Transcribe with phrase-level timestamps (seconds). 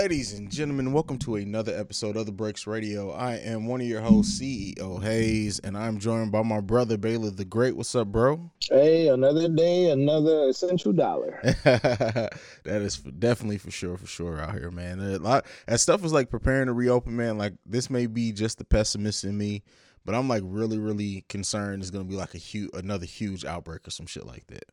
[0.00, 3.10] Ladies and gentlemen, welcome to another episode of The Breaks Radio.
[3.10, 7.28] I am one of your hosts, CEO Haize, and I'm joined by my brother Baylor
[7.28, 7.76] the Great.
[7.76, 8.50] What's up, bro?
[8.62, 11.38] Hey, another day, another essential dollar.
[11.42, 12.30] that
[12.64, 15.00] is definitely for sure, for sure out here, man.
[15.00, 17.36] A lot as stuff is like preparing to reopen, man.
[17.36, 19.62] Like this may be just the pessimist in me,
[20.06, 23.86] but I'm like really, really concerned it's gonna be like a huge, another huge outbreak
[23.86, 24.64] or some shit like that.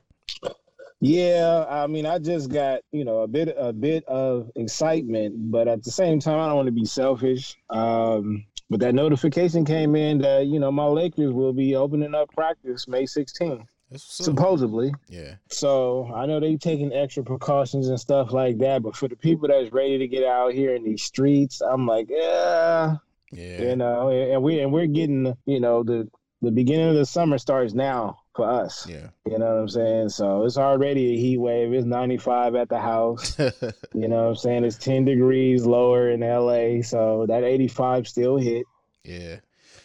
[1.00, 5.68] Yeah, I mean, I just got you know a bit a bit of excitement, but
[5.68, 7.56] at the same time, I don't want to be selfish.
[7.70, 12.30] Um, but that notification came in that you know my Lakers will be opening up
[12.34, 13.64] practice May 16th,
[13.96, 14.92] supposedly.
[15.08, 15.36] Yeah.
[15.50, 19.48] So I know they're taking extra precautions and stuff like that, but for the people
[19.50, 22.96] that's ready to get out here in these streets, I'm like, yeah,
[23.32, 23.62] Yeah.
[23.62, 26.10] you know, and we and we're getting you know the
[26.42, 28.88] the beginning of the summer starts now for us.
[28.88, 29.08] Yeah.
[29.26, 30.10] You know what I'm saying?
[30.10, 31.74] So it's already a heat wave.
[31.74, 33.38] It's 95 at the house.
[33.94, 34.64] you know what I'm saying?
[34.64, 36.84] It's 10 degrees lower in LA.
[36.84, 38.66] So that 85 still hit.
[39.04, 39.38] Yeah.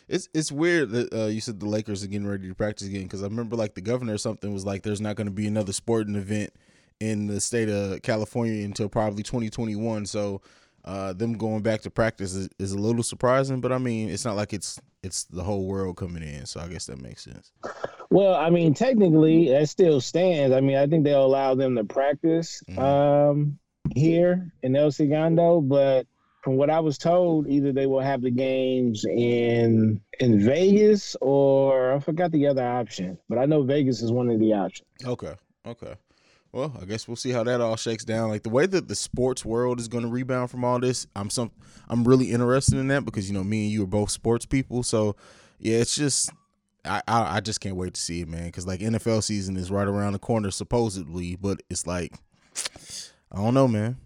[0.08, 3.04] It's it's weird that uh, you said the Lakers are getting ready to practice again
[3.04, 5.46] because I remember like the governor or something was like there's not going to be
[5.46, 6.52] another sporting event
[7.00, 10.04] in the state of California until probably 2021.
[10.06, 10.42] So
[10.84, 14.24] uh, them going back to practice is, is a little surprising, but I mean it's
[14.24, 16.46] not like it's it's the whole world coming in.
[16.46, 17.50] So I guess that makes sense.
[18.10, 20.54] Well, I mean, technically, that still stands.
[20.54, 22.78] I mean, I think they'll allow them to practice Mhm.
[22.78, 23.58] um,
[23.94, 26.06] here in El Segundo, but
[26.42, 31.94] from what I was told, either they will have the games in in Vegas or
[31.94, 34.86] I forgot the other option, but I know Vegas is one of the options.
[35.04, 35.34] Okay.
[35.66, 35.94] Okay.
[36.52, 38.28] Well, I guess we'll see how that all shakes down.
[38.28, 41.30] Like the way that the sports world is going to rebound from all this, I'm
[41.30, 41.50] some
[41.88, 44.82] I'm really interested in that because you know me and you are both sports people.
[44.82, 45.16] So
[45.58, 46.30] yeah, it's just
[46.84, 48.46] I I, I just can't wait to see it, man.
[48.46, 52.12] Because like NFL season is right around the corner supposedly, but it's like
[53.32, 53.96] I don't know, man.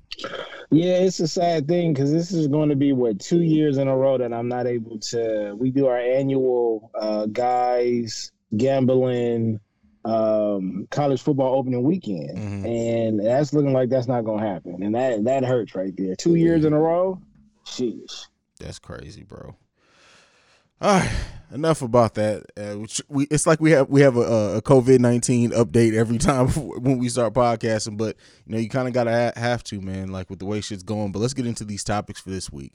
[0.71, 3.89] Yeah, it's a sad thing because this is going to be what two years in
[3.89, 5.57] a row that I'm not able to.
[5.59, 9.59] We do our annual uh, guys gambling
[10.07, 12.65] um, college football opening weekend, Mhm.
[12.67, 16.15] and that's looking like that's not going to happen, and that that hurts right there.
[16.17, 17.21] Two years in a row,
[17.65, 18.27] sheesh.
[18.61, 19.57] That's crazy, bro.
[20.81, 21.11] All right,
[21.53, 22.45] enough about that.
[22.57, 26.49] Uh, we it's like we have we have a, a COVID nineteen update every time
[26.81, 28.17] when we start podcasting, but
[28.47, 30.09] you know you kind of gotta ha- have to, man.
[30.13, 31.13] Like with the way shit's going.
[31.13, 32.75] But let's get into these topics for this week.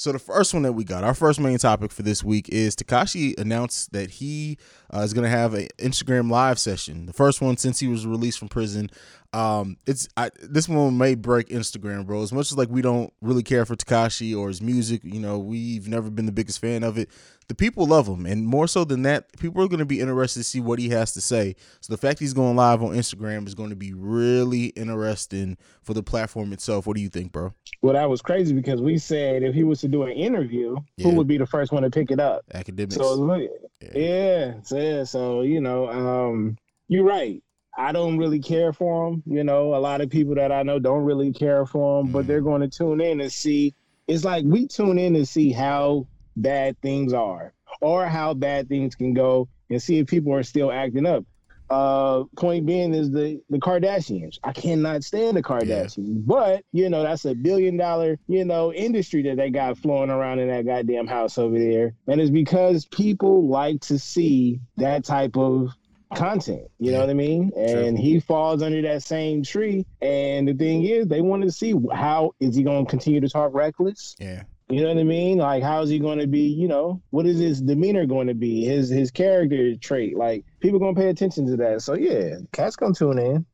[0.00, 2.76] So the first one that we got, our first main topic for this week is
[2.76, 4.56] Tekashi announced that he
[4.94, 7.06] uh, is going to have an Instagram live session.
[7.06, 8.90] The first one since he was released from prison.
[9.34, 12.22] Um, it's I, this one may break Instagram, bro.
[12.22, 15.38] As much as like we don't really care for Tekashi or his music, you know,
[15.38, 17.10] we've never been the biggest fan of it.
[17.48, 20.40] The people love him, and more so than that, people are going to be interested
[20.40, 21.56] to see what he has to say.
[21.80, 25.92] So the fact he's going live on Instagram is going to be really interesting for
[25.94, 26.86] the platform itself.
[26.86, 27.52] What do you think, bro?
[27.82, 31.08] Well, that was crazy because we said if he was to do an interview, Yeah.
[31.10, 32.44] who would be the first one to pick it up?
[32.54, 32.94] Akademiks.
[32.94, 33.42] So look,
[33.82, 33.90] Yeah.
[33.94, 36.56] yeah, so, yeah, so you know, um,
[36.88, 37.42] you're right.
[37.78, 39.22] I don't really care for them.
[39.24, 42.12] You know, a lot of people that I know don't really care for Mhm.
[42.12, 43.72] but they're going to tune in and see.
[44.08, 46.06] It's like we tune in to see how
[46.36, 50.72] bad things are or how bad things can go, and see if people are still
[50.72, 51.24] acting up.
[51.70, 54.38] Uh, point being is the the Kardashians.
[54.42, 59.22] I cannot stand the Kardashians, but you know that's a billion dollar you know industry
[59.24, 63.46] that they got flowing around in that goddamn house over there, and it's because people
[63.48, 65.68] like to see that type of
[66.14, 66.62] content.
[66.78, 67.50] You know what I mean?
[67.52, 67.62] True.
[67.62, 69.84] And he falls under that same tree.
[70.00, 73.28] And the thing is, they want to see how is he going to continue to
[73.28, 74.16] talk reckless.
[74.18, 74.42] yeah.
[74.70, 75.38] You know what I mean?
[75.38, 76.40] Like, how is he going to be?
[76.42, 78.66] You know, what is his demeanor going to be?
[78.66, 80.14] His his character trait?
[80.14, 81.80] Like, people going to pay attention to that.
[81.80, 83.46] So yeah, cats gonna tune in.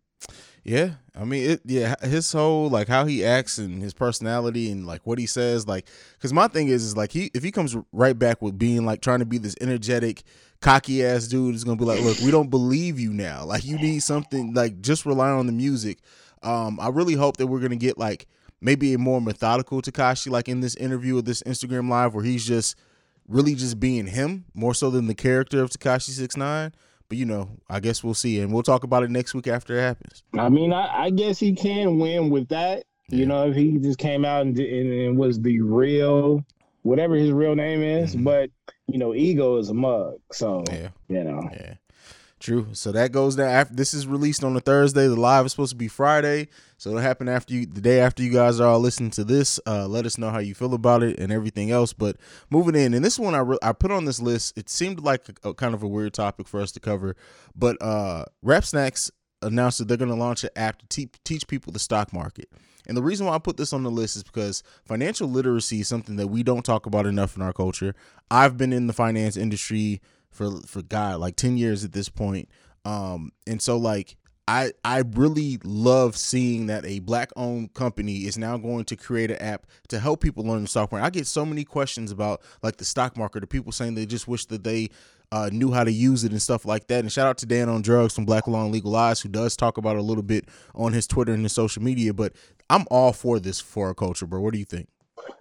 [0.65, 1.61] Yeah, I mean it.
[1.67, 5.69] Yeah, his whole like how he acts and his personality and like what he says.
[5.69, 8.87] Like, because my thing is, is like he if he comes right back with being
[8.87, 10.23] like trying to be this energetic,
[10.65, 13.45] cocky ass dude, is gonna be like, look, we don't believe you now.
[13.45, 15.99] Like, you need something like just rely on the music.
[16.43, 18.27] Um, I really hope that we're gonna get like
[18.63, 22.47] maybe a more methodical Tekashi, like in this interview or this Instagram live, where he's
[22.47, 22.77] just
[23.29, 26.73] really just being him more so than the character of Tekashi Six Nine.
[27.11, 29.77] But you know, I guess we'll see, and we'll talk about it next week after
[29.77, 30.23] it happens.
[30.33, 32.85] I mean, I, I guess he can win with that.
[33.11, 33.19] Yeah.
[33.19, 36.43] You know, if he just came out and, and, and was the real,
[36.83, 38.17] whatever his real name is.
[38.17, 38.25] Mhm.
[38.25, 38.51] But
[38.89, 40.15] you know, ego is a mug.
[40.33, 40.89] So Yeah.
[41.09, 41.75] you know, Yeah.
[42.41, 42.67] True.
[42.73, 45.07] So that goes down after this is released on a Thursday.
[45.07, 46.49] The live is supposed to be Friday.
[46.77, 49.59] So it'll happen after you the day after you guys are all listening to this.
[49.67, 51.95] Uh let us know how you feel about it and everything else.
[51.95, 52.17] But
[52.51, 55.23] moving in, and this one I re- I put on this list, it seemed like
[55.45, 57.17] a, a kind of a weird topic for us to cover.
[57.57, 59.11] But uh Rap Snacks
[59.43, 62.49] announced that they're going to launch an app to te- teach people the stock market.
[62.87, 65.89] And the reason why I put this on the list is because financial literacy is
[65.89, 67.95] something that we don't talk about enough in our culture.
[68.31, 70.01] I've been in the finance industry
[70.31, 72.49] for for God like 10 years at this point.
[72.85, 74.17] Um and so like
[74.47, 79.31] I I really love seeing that a black owned company is now going to create
[79.31, 81.07] an app to help people learn the stock market.
[81.07, 84.29] I get so many questions about like the stock market or people saying they just
[84.29, 84.91] wish that they
[85.33, 87.01] uh, knew how to use it and stuff like that.
[87.01, 89.57] And shout out to Dan on Drugs from Black Law and Legal Eyes, who does
[89.57, 92.15] talk about a little bit on his Twitter and his social media.
[92.15, 92.33] But
[92.71, 94.41] I'm all for this for our culture, bro.
[94.41, 94.89] What do you think?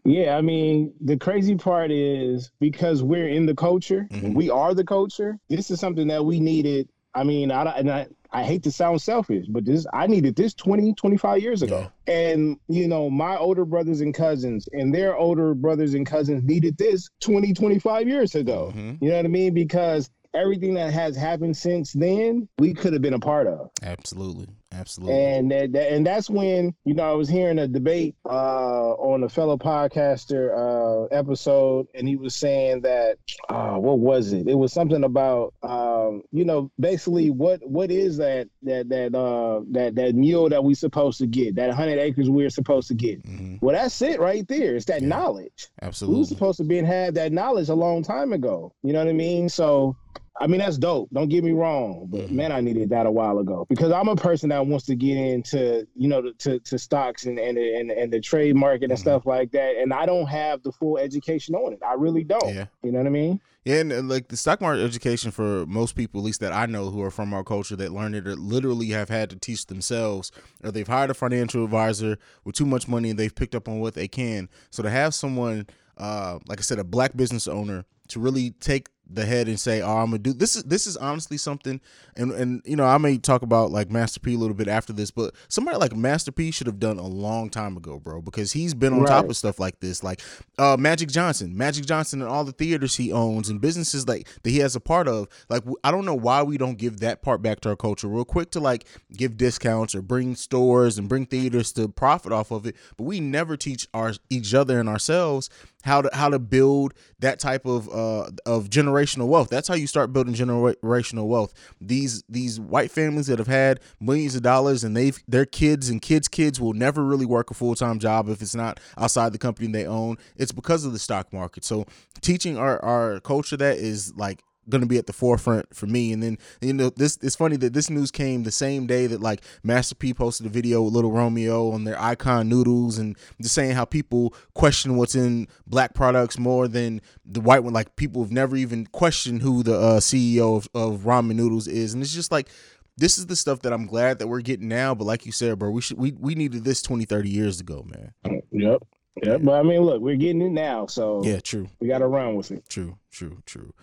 [0.05, 4.33] Yeah, I mean, the crazy part is because we're in the culture, Mhm.
[4.33, 5.37] we are the culture.
[5.49, 6.89] This is something that we needed.
[7.15, 10.53] I mean, I, and I, I hate to sound selfish, but this I needed this
[10.55, 11.91] 20, 25 years ago.
[12.07, 16.77] And, you know, my older brothers and cousins and their older brothers and cousins needed
[16.77, 18.73] this 20, 25 years ago.
[18.75, 18.97] Mhm.
[19.01, 19.53] You know what I mean?
[19.53, 23.69] Because everything that has happened since then, we could have been a part of.
[23.83, 25.15] Absolutely, absolutely.
[25.23, 29.23] And that, that- and that's when you know I was hearing a debate uh, on
[29.23, 33.17] a fellow podcaster uh, episode, and he was saying that
[33.49, 34.47] uh, what was it?
[34.47, 39.61] It was something about um, you know basically what what is that that that uh,
[39.71, 43.23] that that mule that we supposed to get that hundred acres we're supposed to get?
[43.23, 43.61] Mhm.
[43.61, 44.75] Well, that's it right there.
[44.75, 45.07] It's that Yeah.
[45.09, 45.69] knowledge.
[45.81, 46.19] We Absolutely.
[46.19, 48.73] was supposed to be and have that knowledge a long time ago.
[48.83, 49.49] You know what I mean?
[49.49, 49.95] So,
[50.43, 51.09] I mean that's dope.
[51.13, 52.31] Don't get me wrong, but Mhm.
[52.31, 55.15] man, I needed that a while ago because I'm a person that wants to get
[55.15, 59.01] into you know to to stocks and and and, and the trade market and Mhm.
[59.01, 61.79] stuff like that, and I don't have the full education on it.
[61.81, 62.53] I really don't.
[62.53, 62.65] Yeah.
[62.83, 63.39] You know what I mean?
[63.63, 66.65] Yeah, and, and, like the stock market education for most people, at least that I
[66.65, 69.67] know who are from our culture that learn it, or literally have had to teach
[69.67, 73.69] themselves, or they've hired a financial advisor with too much money and they've picked up
[73.69, 74.49] on what they can.
[74.69, 75.67] So to have someone,
[75.97, 79.81] uh, like I said, a black business owner to really take the head and say,
[79.81, 81.79] "Oh, I'm gonna do this." Is this is honestly something,
[82.15, 84.93] and and you know I may talk about like Master P a little bit after
[84.93, 88.51] this, but somebody like Master P should have done a long time ago, bro, because
[88.51, 90.21] he's been on top of stuff like this, like
[90.57, 94.49] uh, Magic Johnson, Magic Johnson, and all the theaters he owns and businesses like that
[94.49, 95.27] he has a part of.
[95.49, 98.07] Like I don't know why we don't give that part back to our culture.
[98.07, 102.51] We're quick to like give discounts or bring stores and bring theaters to profit off
[102.51, 105.49] of it, but we never teach our each other and ourselves
[105.83, 109.49] how to how to build that type of uh of generational wealth.
[109.49, 111.53] That's how you start building generational wealth.
[111.79, 116.01] These these white families that have had millions of dollars and they've their kids and
[116.01, 119.67] kids kids will never really work a full-time job if it's not outside the company
[119.67, 120.17] they own.
[120.35, 121.63] It's because of the stock market.
[121.65, 121.85] So
[122.21, 126.11] teaching our our culture that is like going to be at the forefront for me.
[126.13, 129.21] And then you know this it's funny that this news came the same day that
[129.21, 133.55] like Master P posted a video with Little Romeo on their icon noodles and just
[133.55, 137.73] saying how people question what's in black products more than the white one.
[137.73, 141.93] Like people have never even questioned who the uh, CEO of, of ramen noodles is.
[141.93, 142.49] And it's just like
[142.97, 144.93] this is the stuff that I'm glad that we're getting now.
[144.93, 147.85] But like you said bro we should we, we needed this 20 30 years ago
[147.87, 148.41] man.
[148.51, 148.83] Yep.
[149.21, 149.41] Yep.
[149.43, 152.35] But I mean, look, we're getting it now, so yeah true we got to run
[152.35, 152.67] with it.
[152.67, 153.73] True, true, true.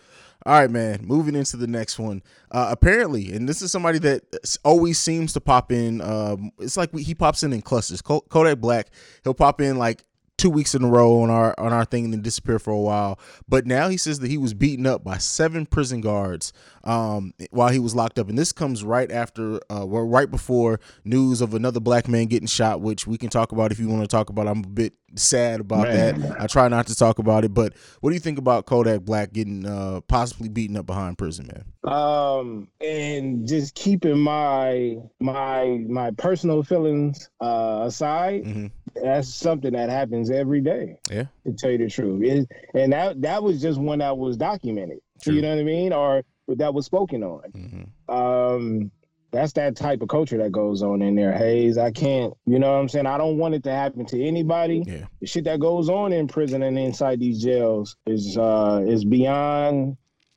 [0.47, 1.00] All right, man.
[1.03, 2.23] Moving into the next one.
[2.50, 4.23] Uh, apparently, and this is somebody that
[4.65, 6.00] always seems to pop in.
[6.00, 8.00] Um, it's like we, he pops in in clusters.
[8.00, 8.88] Ko- Kodak Black,
[9.23, 10.05] he'll pop in like
[10.41, 12.79] two weeks in a row on our on our thing and then disappear for a
[12.79, 13.21] while.
[13.47, 16.55] But now he says that he was beaten up by seven prison guards
[16.85, 20.81] um, while he was locked up, and this comes right after, uh, well, right before
[21.05, 24.00] news of another black man getting shot, which we can talk about if you want
[24.00, 24.49] to talk about.
[24.49, 26.20] I'm a bit sad about Man.
[26.20, 26.40] that.
[26.40, 29.32] I try not to talk about it, but what do you think about Kodak Black
[29.32, 31.64] getting uh, possibly beaten up behind prison, man?
[31.93, 38.67] um and just keeping my my my personal feelings uh aside hmm
[39.02, 41.26] that's something that happens every day Yeah.
[41.46, 44.98] to tell you the truth it, and that that was just one that was documented
[45.22, 45.34] True.
[45.34, 48.90] you know what i mean or that was spoken on hmm um
[49.32, 51.79] that's that type of culture that goes on in there Haize.
[51.79, 53.06] I can't you know what i'm saying?
[53.06, 54.82] I don't want it to happen to anybody.
[54.87, 55.06] Yeah.
[55.20, 59.96] the shit that goes on in prison and inside these jails is uh is beyond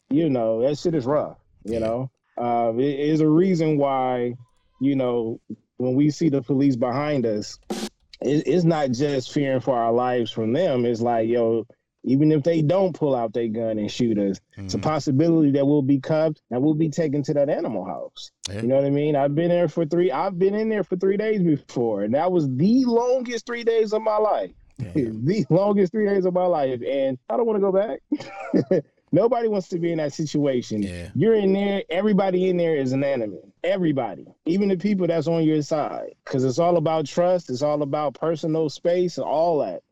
[0.09, 1.79] you know that shit is rough you Yeah.
[1.79, 2.11] know?
[2.37, 4.35] Uh it is a reason why
[4.81, 5.39] you know
[5.77, 7.57] when we see the police behind us
[8.21, 10.85] it, it's not just fearing for our lives from them.
[10.85, 11.65] It's like yo
[12.03, 14.81] even if they don't pull out their gun and shoot us it's a Mhm.
[14.83, 18.61] possibility that we'll be cuffed and we'll be taken to that animal house Yeah.
[18.61, 20.95] you know what i mean i've been there for three i've been in there for
[20.97, 24.93] three days before and that was the longest three days of my life Damn.
[25.25, 28.83] the longest three days of my life, and I don't want to go back.
[29.11, 30.81] Nobody wants to be in that situation.
[30.81, 31.09] Yeah.
[31.13, 31.83] You're in there.
[31.91, 33.37] Everybody in there is an enemy.
[33.63, 37.51] Everybody, even the people that's on your side, because it's all about trust.
[37.51, 39.83] It's all about personal space and all that.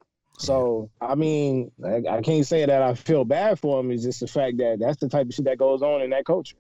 [0.42, 3.92] So I mean, I, I can't say that I feel bad for him.
[3.92, 6.26] It's just the fact that that's the type of shit that goes on in that
[6.26, 6.58] culture.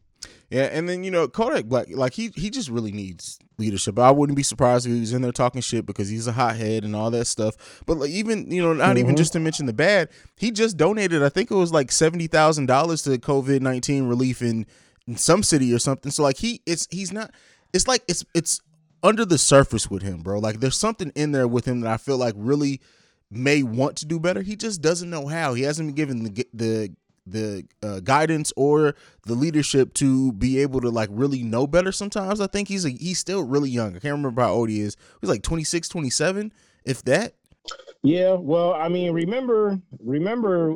[0.50, 3.98] Yeah, and then you know Kodak Black, like he he just really needs leadership.
[3.98, 6.84] I wouldn't be surprised if he was in there talking shit because he's a hothead
[6.84, 7.82] and all that stuff.
[7.86, 8.98] But like even you know, not mm-hmm.
[9.00, 11.24] even just to mention the bad, he just donated.
[11.24, 14.66] I think it was like seventy thousand dollars to COVID nineteen relief in,
[15.08, 16.12] in some city or something.
[16.12, 17.32] So like he it's he's not.
[17.74, 18.60] It's like it's it's
[19.04, 20.40] under the surface with him, bro.
[20.40, 22.82] Like there's something in there with him that I feel like really
[23.32, 24.42] may want to do better.
[24.42, 25.54] He just doesn't know how.
[25.54, 26.96] He hasn't been given the the
[27.26, 28.96] the uh, guidance or
[29.26, 32.42] the leadership to be able to like really know better sometimes.
[32.42, 33.96] I think he's a, he's still really young.
[33.96, 34.98] I can't remember how old he is.
[35.22, 36.52] He's like 26 27
[36.84, 37.36] if that.
[38.04, 40.76] Yeah well i mean remember remember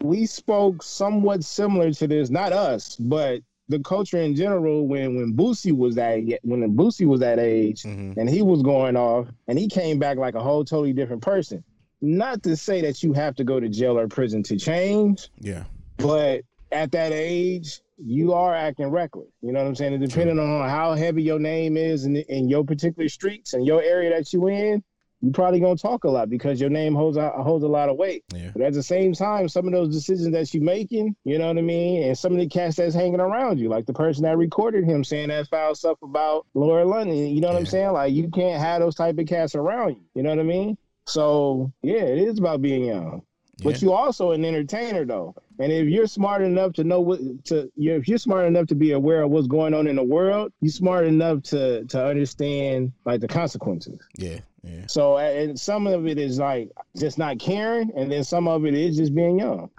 [0.00, 2.30] we spoke somewhat similar to this.
[2.30, 7.20] Not us but the culture in general when when Boosie was that when Boosie was
[7.20, 8.18] that age mm-hmm.
[8.18, 11.62] and he was going off and he came back like a whole totally different person
[12.00, 15.30] not to say that you have to go to jail or prison to change.
[15.38, 15.64] Yeah.
[15.96, 19.28] But at that age, you are acting reckless.
[19.42, 19.94] You know what I'm saying?
[19.94, 23.82] And depending on how heavy your name is in, in your particular streets and your
[23.82, 24.82] area that you in,
[25.20, 27.96] you probably gonna talk a lot because your name holds a, holds a lot of
[27.96, 28.24] weight.
[28.32, 28.50] Yeah.
[28.54, 31.58] But at the same time, some of those decisions that you're making, you know what
[31.58, 34.36] I mean, and some of the cats that's hanging around you, like the person that
[34.36, 37.60] recorded him saying that foul stuff about Lauren London, you know what yeah.
[37.60, 37.92] I'm saying?
[37.92, 40.02] Like you can't have those type of cats around you.
[40.14, 40.78] You know what I mean?
[41.06, 43.22] So yeah, it is about being young.
[43.58, 43.64] Yeah.
[43.64, 45.34] But you also an entertainer though.
[45.58, 48.92] And if you're smart enough to know what to if you're smart enough to be
[48.92, 53.20] aware of what's going on in the world, you're smart enough to to understand like
[53.20, 53.98] the consequences.
[54.16, 54.38] Yeah.
[54.62, 54.86] Yeah.
[54.88, 58.74] So and some of it is like just not caring, and then some of it
[58.74, 59.70] is just being young.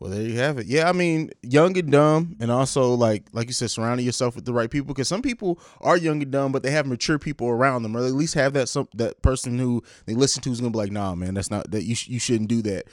[0.00, 0.66] Well, there you have it.
[0.66, 4.46] Yeah, I mean, young and dumb, and also like like you said, surrounding yourself with
[4.46, 4.94] the right people.
[4.94, 8.00] Because some people are young and dumb, but they have mature people around them, or
[8.00, 10.90] at least have that some that person who they listen to is gonna be like,
[10.90, 12.86] nah, man, that's not that you sh- you shouldn't do that.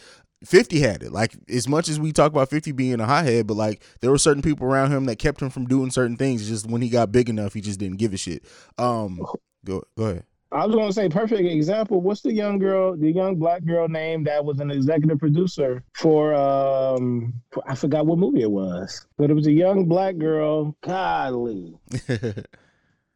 [0.43, 1.13] 50 had it.
[1.13, 4.17] Like as much as we talk about 50 being a hothead, but like there were
[4.17, 6.47] certain people around him that kept him from doing certain things.
[6.47, 8.43] Just when he got big enough, he just didn't give a shit.
[8.77, 9.21] Um,
[9.65, 10.25] go go ahead.
[10.51, 12.01] I was going to say, perfect example.
[12.01, 16.33] What's the young girl, the young black girl name that was an executive producer for,
[16.33, 17.33] um,
[17.65, 20.75] I forgot what movie it was, but it was a young black girl.
[20.81, 21.77] Godly.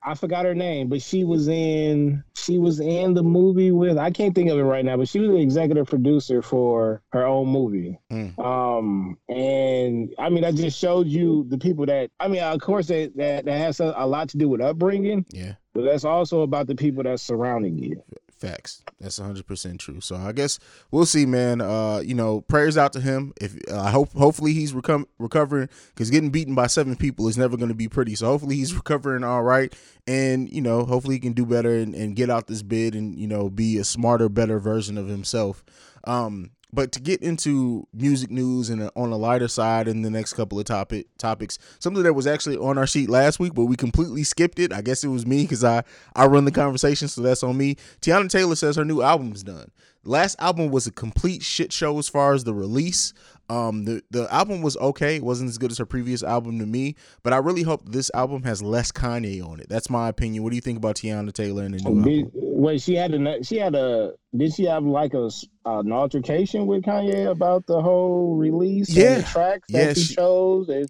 [0.03, 4.09] I forgot her name, but she was in she was in the movie with I
[4.09, 7.47] can't think of it right now, but she was the executive producer for her own
[7.47, 7.99] movie.
[8.11, 8.37] Mm.
[8.39, 12.87] Um, and I mean, I just showed you the people that I mean, of course,
[12.87, 15.25] that that, that has a, a lot to do with upbringing.
[15.29, 18.03] Yeah, but that's also about the people that's surrounding you.
[18.41, 18.83] Facts.
[18.99, 20.01] That's 100% true.
[20.01, 20.57] So I guess
[20.89, 21.61] we'll see, man.
[21.61, 23.33] Uh, you know, prayers out to him.
[23.39, 27.37] If I uh, hope hopefully he's recom- recovering cuz getting beaten by seven people is
[27.37, 28.15] never going to be pretty.
[28.15, 29.71] So hopefully he's recovering all right
[30.07, 33.15] and, you know, hopefully he can do better and, and get out this bid and,
[33.15, 35.63] you know, be a smarter, better version of himself.
[36.05, 40.09] Um, but to get into music news and uh, on a lighter side in the
[40.09, 43.65] next couple of topic topics, something that was actually on our sheet last week, but
[43.65, 44.73] we completely skipped it.
[44.73, 45.83] I guess it was me because I
[46.15, 47.75] I run the conversation, so that's on me.
[48.01, 49.71] Teyana Taylor says her new album's done.
[50.03, 53.13] Last album was a complete shit show as far as the release.
[53.51, 55.17] Um, the the album was okay.
[55.17, 58.09] It wasn't as good as her previous album to me, but I really hope this
[58.13, 59.67] album has less Kanye on it.
[59.67, 60.43] That's my opinion.
[60.43, 62.31] What do you think about Teyana Taylor and the new did, album?
[62.33, 65.29] Wait, she had a she had a did she have like a
[65.65, 68.89] an altercation with Kanye about the whole release?
[68.89, 70.69] Yeah, the tracks that yeah, she, she chose.
[70.69, 70.87] And,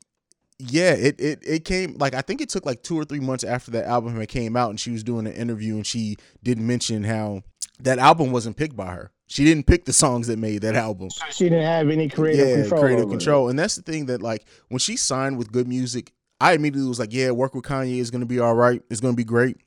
[0.60, 3.44] yeah, it, it it came like I think it took like two or three months
[3.44, 6.60] after that album had came out, and she was doing an interview, and she did
[6.60, 7.42] mention how
[7.84, 9.12] that album wasn't picked by her.
[9.28, 11.10] She didn't pick the songs that made that album.
[11.32, 12.82] She didn't have any creative yeah, control.
[12.82, 16.12] creative control, and that's the thing that like when she signed with Good Music,
[16.42, 18.82] I immediately was like, yeah, work with Kanye is going to be all right.
[18.90, 19.58] It's going to be great.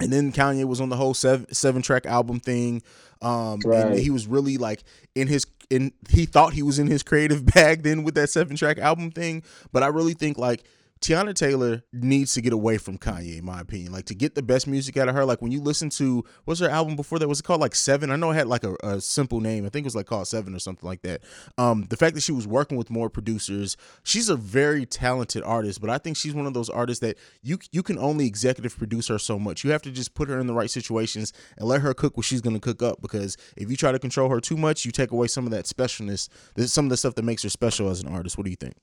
[0.00, 2.82] And then Kanye was on the whole seven seven track album thing.
[3.20, 3.86] Um, right.
[3.86, 4.84] and he was really like
[5.16, 8.56] in his in he thought he was in his creative bag then with that seven
[8.56, 9.42] track album thing.
[9.72, 10.62] But I really think like
[11.00, 13.92] Teyana Taylor needs to get away from Kanye, in my opinion.
[13.92, 15.24] Like to get the best music out of her.
[15.24, 17.28] Like when you listen to what's her album before that?
[17.28, 18.10] Was it called like Seven?
[18.10, 19.64] I know it had like a, a, simple name.
[19.64, 21.22] I think it was like called Seven or something like that.
[21.56, 25.80] Um, the fact that she was working with more producers, she's a very talented artist,
[25.80, 29.08] but I think she's one of those artists that you you can only executive produce
[29.08, 29.64] her so much.
[29.64, 32.26] You have to just put her in the right situations and let her cook what
[32.26, 33.00] she's gonna cook up.
[33.00, 35.66] Because if you try to control her too much, you take away some of that
[35.66, 36.28] specialness.
[36.66, 38.36] Some of the stuff that makes her special as an artist.
[38.36, 38.74] What do you think?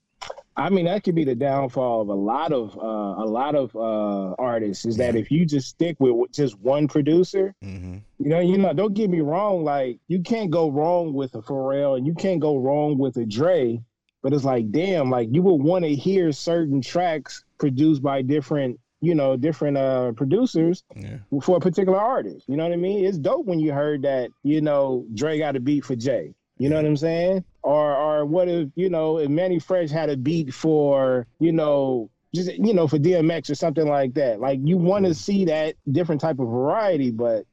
[0.57, 3.75] I mean, that could be the downfall of a lot of uh, a lot of
[3.75, 7.97] uh, artists is that if you just stick with just one producer, mm-hmm.
[8.19, 11.41] you know, you know, don't get me wrong, like you can't go wrong with a
[11.41, 13.81] Pharrell and you can't go wrong with a Dre,
[14.23, 18.79] but it's like, damn, like you would want to hear certain tracks produced by different,
[19.01, 21.17] you know, different uh, producers yeah.
[21.41, 22.47] for a particular artist.
[22.47, 23.03] You know what I mean?
[23.03, 26.69] It's dope when you heard that, you know, Dre got a beat for Jay You
[26.69, 27.43] know what I'm saying?
[27.63, 32.09] Or or what if you know if Mannie Fresh had a beat for you know
[32.33, 34.39] just you know for DMX or something like that.
[34.39, 37.45] Like you want to see that different type of variety, but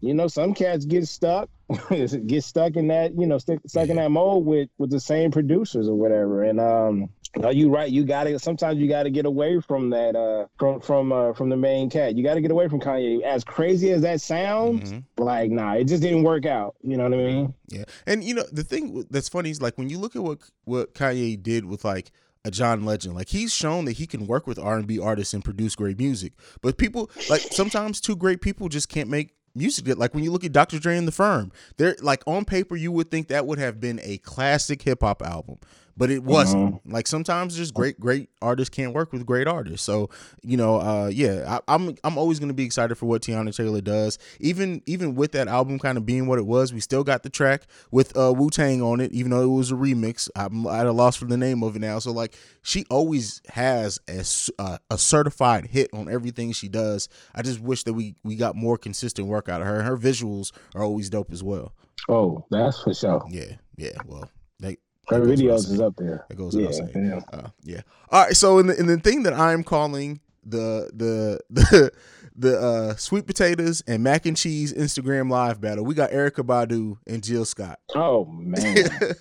[0.00, 1.48] you know some cats get stuck
[2.26, 5.30] get stuck in that you know st- stuck in that mold with with the same
[5.30, 7.08] producers or whatever and um
[7.42, 11.12] are you right you gotta sometimes you gotta get away from that uh from from
[11.12, 14.20] uh from the main cat you gotta get away from kanye as crazy as that
[14.20, 15.22] sounds mm-hmm.
[15.22, 18.34] like nah it just didn't work out you know what i mean yeah and you
[18.34, 21.64] know the thing that's funny is like when you look at what what kanye did
[21.64, 22.12] with like
[22.44, 23.14] a John Legend.
[23.14, 25.98] Like he's shown that he can work with R and B artists and produce great
[25.98, 26.34] music.
[26.60, 30.30] But people like sometimes two great people just can't make music that like when you
[30.30, 30.78] look at Dr.
[30.78, 33.98] Dre and the Firm, they're like on paper you would think that would have been
[34.02, 35.58] a classic hip hop album
[35.96, 36.74] but it wasn't.
[36.74, 36.92] Mm-hmm.
[36.92, 39.84] Like sometimes just great great artists can't work with great artists.
[39.84, 40.10] So
[40.42, 43.54] you know, uh, yeah, I, am I'm, I'm always gonna be excited for what Teyana
[43.54, 44.18] Taylor does.
[44.40, 47.30] Even even with that album kind of being what it was, we still got the
[47.30, 50.28] track with uh, Wu Tang on it, even though it was a remix.
[50.36, 51.98] I'm at a loss for the name of it now.
[51.98, 54.24] So like, she always has a,
[54.58, 57.08] uh, a certified hit on everything she does.
[57.34, 59.82] I just wish that we we got more consistent work out of her.
[59.82, 61.72] Her visuals are always dope as well.
[62.08, 63.24] Oh, that's for sure.
[63.30, 63.96] Yeah, yeah.
[64.06, 64.28] Well,
[64.60, 66.26] they her videos is up there.
[66.30, 67.20] It goes yeah, yeah.
[67.32, 67.80] Uh, yeah.
[68.10, 68.36] All right.
[68.36, 71.92] So in the in the thing that I'm calling the the the
[72.36, 76.98] the uh, sweet potatoes and mac and cheese Instagram live battle, we got Erykah Badu
[77.06, 77.78] and Jill Scott.
[77.94, 78.74] Oh man.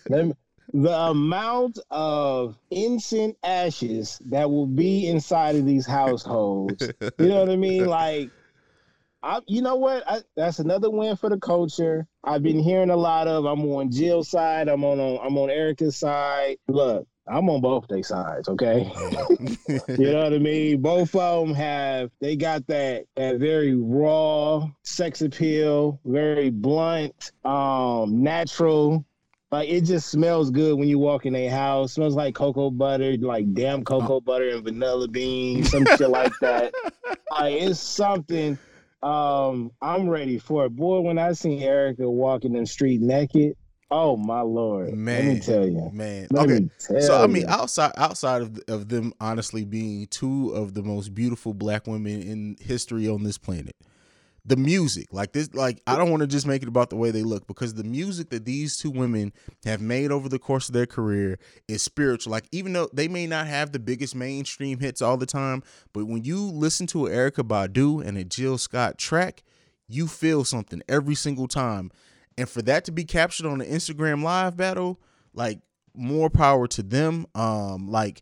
[0.73, 6.91] the amount of incense ashes that will be inside of these households.
[7.19, 7.85] you know what I mean?
[7.93, 8.31] Like
[9.23, 10.03] I, you know what?
[10.05, 12.05] I, that's another win for the culture.
[12.25, 13.45] I've been hearing a lot of.
[13.45, 14.67] I'm on Jill's side.
[14.67, 16.57] I'm on, on I'm on Erykah's side.
[16.67, 18.49] Look, I'm on both their sides.
[18.49, 18.79] Okay,
[19.97, 20.81] you know what I mean.
[20.81, 22.11] Both of them have.
[22.19, 29.05] They got that that very raw sex appeal, very blunt, um, natural.
[29.53, 31.91] Like it just smells good when you walk in a house.
[31.91, 36.33] It smells like cocoa butter, like damn cocoa butter and vanilla beans, some shit like
[36.41, 36.73] that.
[37.31, 38.59] Like it's something
[39.03, 40.75] um, I'm ready for it.
[40.75, 43.55] Boy, when I seen Erykah walking in the street naked,
[43.91, 44.93] oh my lord.
[44.93, 45.89] Man, let me tell you.
[45.91, 46.27] Man.
[46.31, 47.01] Let okay.
[47.01, 51.53] So I mean, outside outside of of them honestly being two of the most beautiful
[51.53, 53.75] black women in history on this planet
[54.45, 57.11] the music like this like i don't want to just make it about the way
[57.11, 59.31] they look because the music that these two women
[59.63, 62.31] have made over the course of their career is spiritual.
[62.31, 66.05] Like even though they may not have the biggest mainstream hits all the time but
[66.05, 69.43] when you listen to an erykah badu and a jill scott track
[69.87, 71.91] you feel something every single time.
[72.37, 74.99] And for that to be captured on an instagram live battle
[75.33, 75.59] like
[75.95, 78.21] more power to them um like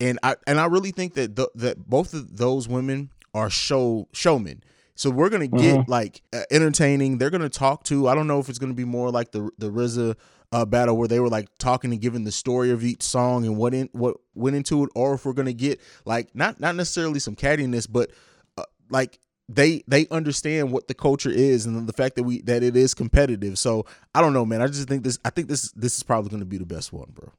[0.00, 4.08] and i and i really think that the, that both of those women are show
[4.12, 4.62] showmen
[4.98, 5.90] so we're gonna get mm-hmm.
[5.90, 7.18] like uh, entertaining.
[7.18, 8.08] They're gonna talk to.
[8.08, 10.16] I don't know if it's gonna be more like the the RZA
[10.50, 13.56] uh, battle where they were like talking and giving the story of each song and
[13.56, 17.20] what in what went into it, or if we're gonna get like not not necessarily
[17.20, 18.10] some cattiness, but
[18.56, 22.64] uh, like they they understand what the culture is and the fact that we that
[22.64, 23.56] it is competitive.
[23.56, 24.60] So I don't know, man.
[24.60, 25.16] I just think this.
[25.24, 27.30] I think this this is probably gonna be the best one, bro.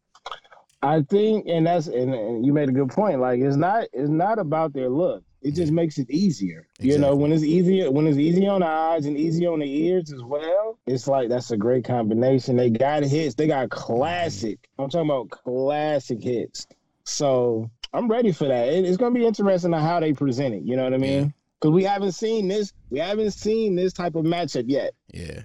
[0.81, 3.19] I think, and that's and, and you made a good point.
[3.19, 6.67] Like it's not it's not about their look it just makes it easier.
[6.79, 6.91] Exactly.
[6.91, 9.85] You know, when it's easier, when it's easy on the eyes and easy on the
[9.85, 12.57] ears as well, it's like that's a great combination.
[12.57, 14.69] They got hits, they got classic.
[14.77, 16.67] I'm talking about classic hits.
[17.05, 18.67] So I'm ready for that.
[18.67, 20.63] It, it's gonna be interesting on how they present it.
[20.63, 21.33] You know what I mean?
[21.59, 24.93] Because we haven't seen this, we haven't seen this type of matchup yet.
[25.13, 25.41] Yeah.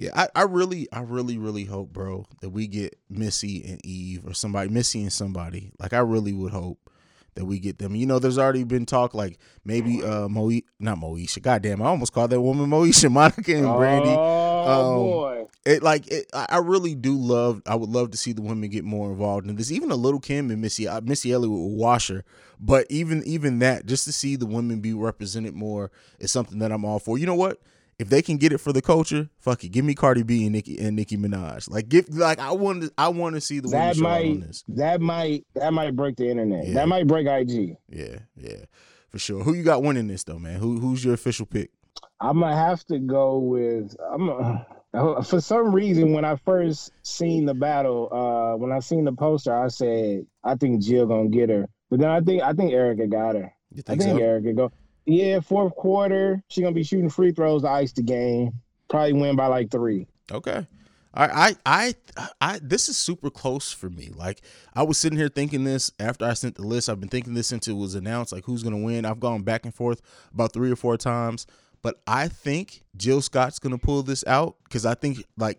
[0.00, 4.24] Yeah, I, I really, I really, really hope, bro, that we get Missy and Eve
[4.24, 5.72] or somebody, Missy and somebody.
[5.80, 6.87] Like, I really would hope
[7.38, 7.94] that we get them.
[7.94, 11.40] You know, there's already been talk like maybe uh Mo not Moesha.
[11.40, 14.10] Goddamn, I almost called that woman Moesha, Monica and Brandy.
[14.10, 15.46] Oh um, boy.
[15.64, 17.62] It like it, I really do love.
[17.66, 19.70] I would love to see the women get more involved in this.
[19.70, 22.24] Even a little Kim and Missy, uh, Missy Elliott with Washer,
[22.58, 26.72] but even even that, just to see the women be represented more is something that
[26.72, 27.18] I'm all for.
[27.18, 27.60] You know what?
[27.98, 29.70] If they can get it for the culture, fuck it.
[29.70, 31.68] Give me Cardi B and Nicki and Nicki Minaj.
[31.70, 35.44] Like give like I want to I want to see the that might that might
[35.54, 36.66] that might break the internet.
[36.66, 36.74] Yeah.
[36.74, 37.76] That might break IG.
[37.88, 38.64] Yeah, yeah,
[39.08, 39.42] for sure.
[39.42, 40.60] Who you got winning this though, man?
[40.60, 41.70] Who who's your official pick?
[42.20, 44.28] I'm gonna have to go with I'm.
[44.28, 44.66] A,
[45.22, 49.54] for some reason, when I first seen the battle, uh, when I seen the poster,
[49.54, 51.68] I said I think Jill gonna get her.
[51.90, 53.52] But then I think I think Erykah got her.
[53.70, 54.24] You think I think so?
[54.24, 54.72] Erykah go.
[55.08, 58.52] Yeah, fourth quarter, she gonna be shooting free throws to ice the game.
[58.90, 60.06] Probably win by like three.
[60.30, 60.66] Okay.
[61.14, 64.10] I, I, I, I, this is super close for me.
[64.14, 64.42] Like,
[64.74, 66.90] I was sitting here thinking this after I sent the list.
[66.90, 69.06] I've been thinking this since it was announced, like who's gonna win.
[69.06, 71.46] I've gone back and forth about three or four times,
[71.80, 75.58] but I think Jill Scott's gonna pull this out because I think like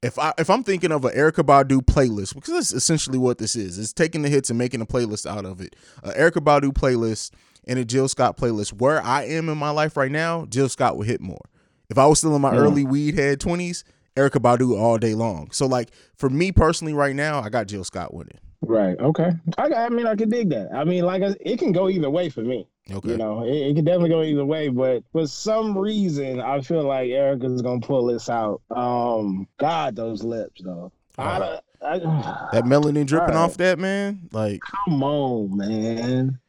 [0.00, 3.54] if I if I'm thinking of an Erykah Badu playlist, because that's essentially what this
[3.54, 5.76] is, it's taking the hits and making a playlist out of it.
[6.02, 7.32] A Erykah Badu playlist
[7.68, 8.72] and a Jill Scott playlist.
[8.72, 11.42] Where I am in my life right now, Jill Scott would hit more.
[11.90, 12.60] If I was still in my Yeah.
[12.60, 13.84] early weed head twenties,
[14.16, 15.50] Erykah Badu all day long.
[15.52, 18.38] So like for me personally, right now, I got Jill Scott winning.
[18.60, 18.98] Right.
[18.98, 19.30] Okay.
[19.56, 20.70] I, I mean, I can dig that.
[20.74, 22.66] I mean, like, I- it can go either way for me.
[22.90, 23.10] Okay.
[23.10, 24.68] You know, it, it can definitely go either way.
[24.68, 28.60] But for some reason, I feel like Erykah's gonna pull this out.
[28.74, 30.90] Um, God, those lips though.
[31.16, 31.98] I, don't- I,
[32.52, 33.36] that melanin dripping right.
[33.36, 36.40] off that man, like come on, man.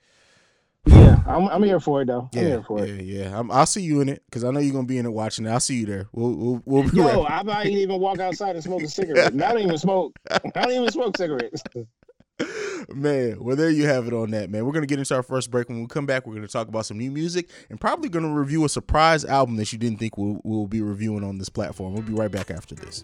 [0.89, 2.29] Yeah, I'm, I'm here for it though.
[2.33, 3.05] I'm yeah, here for yeah, it.
[3.05, 3.39] yeah.
[3.39, 5.45] I'm, I'll see you in it because I know you're gonna be in it watching
[5.45, 5.49] it.
[5.49, 6.07] I'll see you there.
[6.11, 9.33] We'll we'll, we'll be Yo, right- I might even walk outside and smoke a cigarette.
[9.43, 10.17] I don't even smoke.
[10.29, 11.63] I don't even smoke cigarettes.
[12.93, 13.37] man.
[13.39, 14.65] Well, there you have it on that, man.
[14.65, 15.69] We're gonna get into our first break.
[15.69, 18.65] When we come back, we're gonna talk about some new music and probably gonna review
[18.65, 21.93] a surprise album that you didn't think we'll, we'll be reviewing on this platform.
[21.93, 23.03] We'll be right back after this.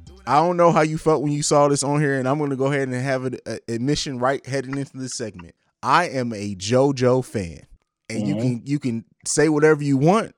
[0.27, 2.49] I don't know how you felt when you saw this on here, and I'm going
[2.51, 5.55] to go ahead and have an admission right heading into this segment.
[5.83, 7.65] I am a JoJo fan,
[8.09, 8.41] and you Mhm.
[8.41, 10.35] can you can say whatever you want.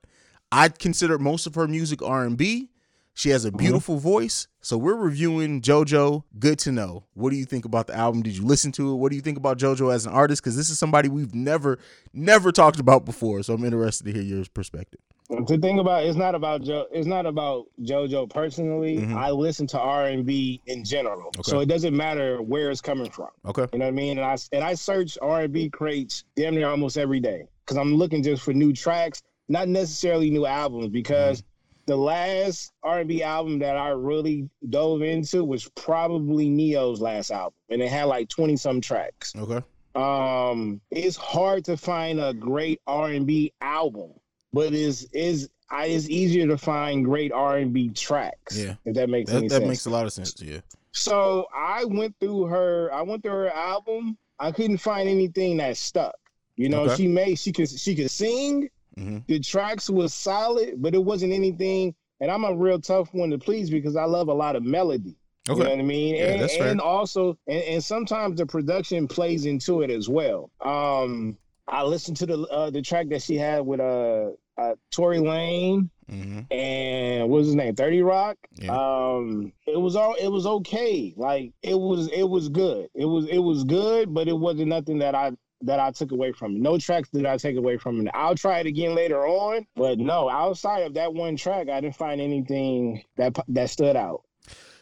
[0.52, 2.70] I consider most of her music R&B.
[3.16, 6.24] She has a beautiful voice, so we're reviewing JoJo.
[6.40, 7.04] Good to know.
[7.14, 8.24] What do you think about the album?
[8.24, 8.96] Did you listen to it?
[8.96, 10.42] What do you think about JoJo as an artist?
[10.42, 11.78] Because this is somebody we've never
[12.12, 15.02] never talked about before, so I'm interested to hear your perspective.
[15.48, 18.98] The thing about it's not about jo- it's not about JoJo personally.
[19.00, 19.16] Mhm.
[19.16, 21.42] I listen to R and B in general, Okay.
[21.44, 23.30] so it doesn't matter where it's coming from.
[23.46, 23.66] Okay.
[23.74, 24.18] You know what I mean?
[24.18, 27.78] And I and I search R and B crates damn near almost every day because
[27.78, 30.90] I'm looking just for new tracks, not necessarily new albums.
[30.90, 31.44] Because
[31.86, 37.32] the last R and B album that I really dove into was probably Ne-Yo's last
[37.32, 39.34] album, and it had like twenty some tracks.
[39.36, 39.62] Okay.
[39.96, 44.12] Um, it's hard to find a great R and B album,
[44.54, 48.58] but is is I it's easier to find great R and B tracks.
[48.58, 48.76] Yeah.
[48.86, 49.68] if that makes That, any that sense.
[49.68, 50.36] makes a lot of sense.
[50.42, 50.60] Yeah.
[50.92, 52.92] So I went through her.
[52.94, 54.18] I went through her album.
[54.40, 56.16] I couldn't find anything that stuck.
[56.56, 56.96] You know, Okay.
[56.96, 58.70] she made she could she could sing.
[58.98, 61.96] hmm The tracks was solid, but it wasn't anything.
[62.22, 65.16] And I'm a real tough one to please because I love a lot of melody.
[65.48, 65.72] You know Okay.
[65.72, 66.16] what I mean?
[66.16, 66.68] Yeah, and, that's fair.
[66.70, 70.52] and also, and, and sometimes the production plays into it as well.
[70.64, 71.38] Um,
[71.68, 75.90] I listened to the uh, the track that she had with uh, uh Tory Lane
[76.10, 77.76] hmm and what was his name?
[77.76, 78.38] 30 Roc.
[78.56, 78.72] Yeah.
[78.76, 81.14] Um, it was all it was okay.
[81.16, 82.90] Like it was it was good.
[82.94, 86.34] It was it was good, but it wasn't nothing that I that I took away
[86.34, 86.62] from it.
[86.62, 88.12] No tracks did I take away from it.
[88.14, 91.96] I'll try it again later on, but no, outside of that one track, I didn't
[91.96, 94.24] find anything that that stood out.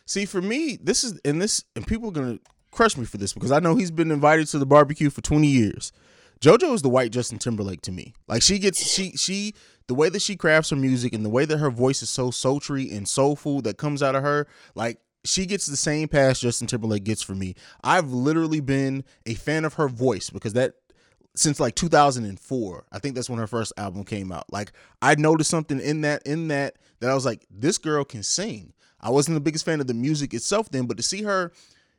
[0.06, 2.40] See, for me, this is and this and people are gonna
[2.72, 5.48] crush me for this because I know he's been invited to the barbecue for 20
[5.48, 5.92] years.
[6.42, 8.14] JoJo is the white Justin Timberlake to me.
[8.28, 9.54] Like she gets she she
[9.88, 12.32] the way that she crafts her music and the way that her voice is so
[12.32, 16.66] sultry and soulful that comes out of her, like she gets the same pass Justin
[16.66, 17.54] Timberlake gets for me.
[17.84, 20.74] I've literally been a fan of her voice because that
[21.36, 22.86] since like 2004.
[22.92, 24.52] I think that's when her first album came out.
[24.52, 28.24] Like I noticed something in that in that that I was like, this girl can
[28.24, 28.74] sing.
[29.00, 31.52] I wasn't the biggest fan of the music itself then, but to see her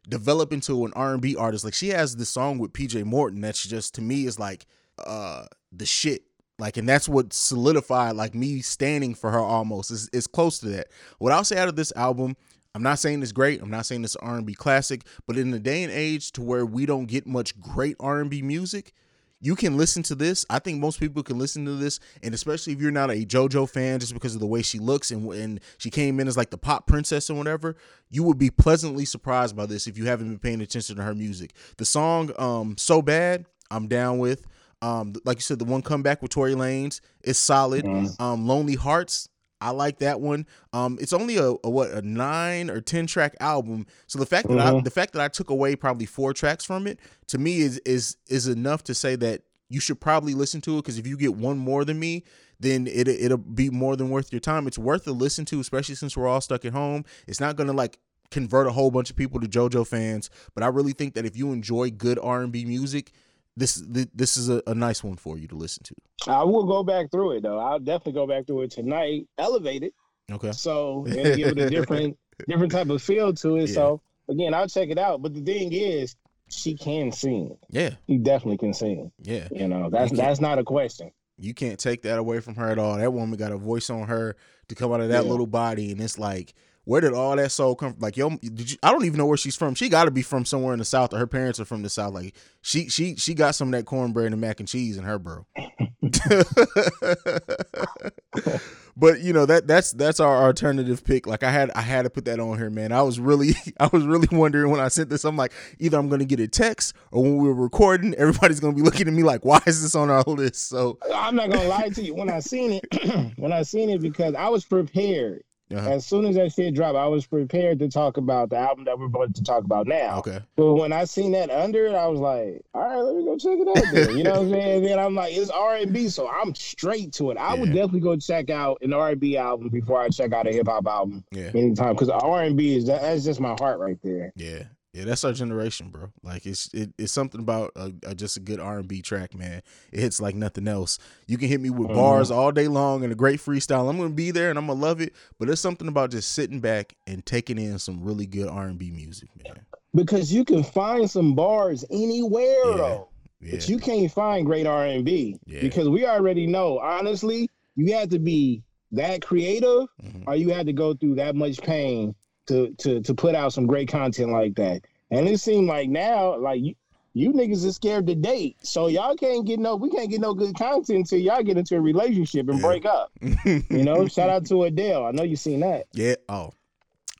[0.09, 3.95] develop into an R&B artist, like she has this song with PJ Morton that's just
[3.95, 4.67] to me is like
[5.05, 6.23] uh the shit.
[6.59, 9.91] Like and that's what solidified like me standing for her almost.
[9.91, 10.89] Is is close to that.
[11.19, 12.37] What I'll say out of this album
[12.75, 13.61] I'm not saying it's great.
[13.61, 16.65] I'm not saying it's an R&B classic, but in the day and age to where
[16.65, 18.93] we don't get much great R&B music,
[19.43, 20.47] you can listen to this.
[20.49, 23.69] I think most people can listen to this, and especially if you're not a JoJo
[23.69, 26.51] fan, just because of the way she looks and and she came in as like
[26.51, 27.77] the pop princess and whatever,
[28.09, 31.15] you would be pleasantly surprised by this if you haven't been paying attention to her
[31.15, 31.53] music.
[31.77, 34.47] The song um "So Bad" I'm down with.
[34.81, 37.85] Um, like you said, the one comeback with Tory Lanez is solid.
[37.85, 38.21] Mhm.
[38.21, 39.29] Um, "Lonely Hearts."
[39.63, 40.47] I like that one.
[40.73, 43.87] Um, it's only a, a what a nine or ten track album.
[44.07, 44.85] So the fact that I Mhm.
[44.85, 46.99] the fact that I took away probably four tracks from it
[47.29, 50.83] to me is is is enough to say that you should probably listen to it
[50.83, 52.25] because if you get one more than me,
[52.61, 54.67] then it it'll be more than worth your time.
[54.67, 57.05] It's worth to listen to, especially since we're all stuck at home.
[57.27, 57.99] It's not gonna like
[58.31, 61.37] convert a whole bunch of people to JoJo fans, but I really think that if
[61.37, 63.13] you enjoy good R and B music,
[63.57, 63.83] this
[64.15, 65.95] this is a, a nice one for you to listen to.
[66.27, 67.59] I will go back through it though.
[67.59, 69.95] I'll definitely go back through it tonight, elevate it,
[70.31, 70.53] Okay.
[70.53, 72.17] so and give it a different
[72.49, 73.69] different type of feel to it.
[73.69, 73.75] Yeah.
[73.75, 75.21] So again, I'll check it out.
[75.23, 76.17] But the thing is,
[76.49, 77.57] she can sing.
[77.71, 79.13] Yeah, She definitely can sing.
[79.21, 79.49] yeah.
[79.51, 81.11] You know, that's You that's not a question.
[81.39, 82.97] You can't take that away from her at all.
[82.99, 84.37] That woman got a voice on her
[84.69, 85.31] to come out of that Yeah.
[85.31, 88.01] little body, and it's like, where did all that soul come from?
[88.01, 88.79] Like, yo, did you?
[88.83, 89.75] I don't even know where she's from.
[89.75, 91.89] She got to be from somewhere in the south, or her parents are from the
[91.89, 92.15] south.
[92.15, 95.19] Like, she she she got some of that cornbread and mac and cheese in her,
[95.19, 95.47] bro.
[98.97, 101.27] but you know that that's that's our alternative pick.
[101.27, 102.93] Like I had I had to put that on here, man.
[102.93, 105.25] I was really I was really wondering when I sent this.
[105.25, 108.77] I'm like, either I'm gonna get a text or when we were recording, everybody's gonna
[108.77, 110.69] be looking at me like, why is this on our list?
[110.69, 112.15] So I'm not gonna lie to you.
[112.15, 115.43] When I seen it, when I seen it, because I was prepared.
[115.73, 118.85] Uh As soon as that shit dropped, I was prepared to talk about the album
[118.85, 120.19] that we're about to talk about now.
[120.19, 123.25] okay, But when I seen that under it, I was like, all right, let me
[123.25, 123.95] go check it out.
[123.95, 124.17] Then.
[124.17, 124.77] You know what I'm saying?
[124.79, 127.37] And then I'm like, it's R and B, so I'm straight to it.
[127.37, 130.47] I would definitely go check out an R and B album before I check out
[130.47, 131.51] a hip hop album yeah.
[131.55, 134.33] anytime because R and B is that, that's just my heart right there.
[134.37, 136.11] Yeah, yeah, that's our generation, bro.
[136.23, 139.35] Like it's it, it's something about a, a, just a good R and B track,
[139.35, 139.63] man.
[139.91, 140.99] It hits like nothing else.
[141.27, 141.95] You can hit me with Mhm.
[141.95, 143.89] bars all day long and a great freestyle.
[143.89, 145.15] I'm gonna be there and I'm gonna love it.
[145.39, 148.79] But it's something about just sitting back and taking in some really good R and
[148.79, 149.57] B music, man.
[149.95, 152.77] Because you can find some bars anywhere Yeah.
[152.77, 153.09] though.
[153.41, 156.79] Yeah, But you can't find great R and B because we already know.
[156.79, 160.25] Honestly, you have to be that creative, Mhm.
[160.27, 162.15] or you had to go through that much pain
[162.47, 164.83] to to to put out some great content like that.
[165.11, 166.75] And it seemed like now, like you,
[167.15, 169.77] you niggas is scared to date, so y'all can't get no.
[169.77, 172.67] We can't get no good content until y'all get into a relationship and Yeah.
[172.67, 173.13] break up.
[173.45, 175.05] You know, shout out to Adele.
[175.05, 175.87] I know you seen that.
[175.93, 176.15] yeah.
[176.29, 176.53] Oh,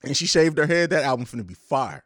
[0.05, 0.91] and she shaved her head.
[0.91, 2.03] That album finna be fire.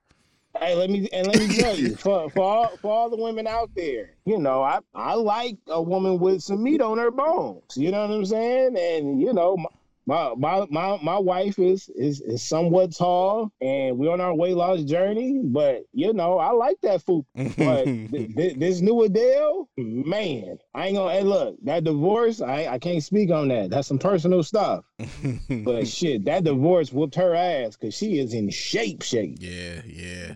[0.58, 3.46] Hey, let me and let me tell you, for for all for all the women
[3.46, 7.76] out there, you know, I I like a woman with some meat on her bones.
[7.76, 8.76] You know what I'm saying?
[8.76, 9.68] And you know, my
[10.06, 14.54] my my my my wife is is is somewhat tall, and we're on our weight
[14.56, 15.40] loss journey.
[15.42, 17.26] But you know, I like that food.
[17.34, 21.12] But th- th- this new Adele, man, I ain't gonna.
[21.12, 23.70] Hey, look, that divorce, I I can't speak on that.
[23.70, 24.84] That's some personal stuff.
[25.48, 29.38] But shit, that divorce whooped her ass because she is in shape, shape.
[29.40, 30.34] Yeah, yeah.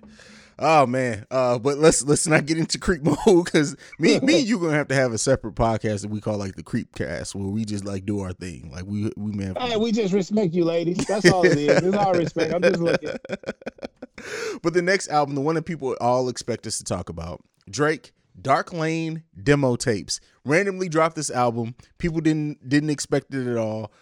[0.60, 1.26] Oh man.
[1.30, 4.74] Uh but let's let's not get into creep mode because me me and you gonna
[4.74, 7.64] have to have a separate podcast that we call like the creep cast where we
[7.64, 8.70] just like do our thing.
[8.70, 10.98] Like we we have Hey, we just respect you, ladies.
[11.06, 11.82] That's all it is.
[11.82, 12.52] It's all respect.
[12.52, 13.10] I'm just looking.
[14.62, 18.12] but the next album, the one that people all expect us to talk about, Drake,
[18.40, 20.20] Dark Lane demo tapes.
[20.44, 21.74] Randomly dropped this album.
[21.98, 23.92] People didn't didn't expect it at all.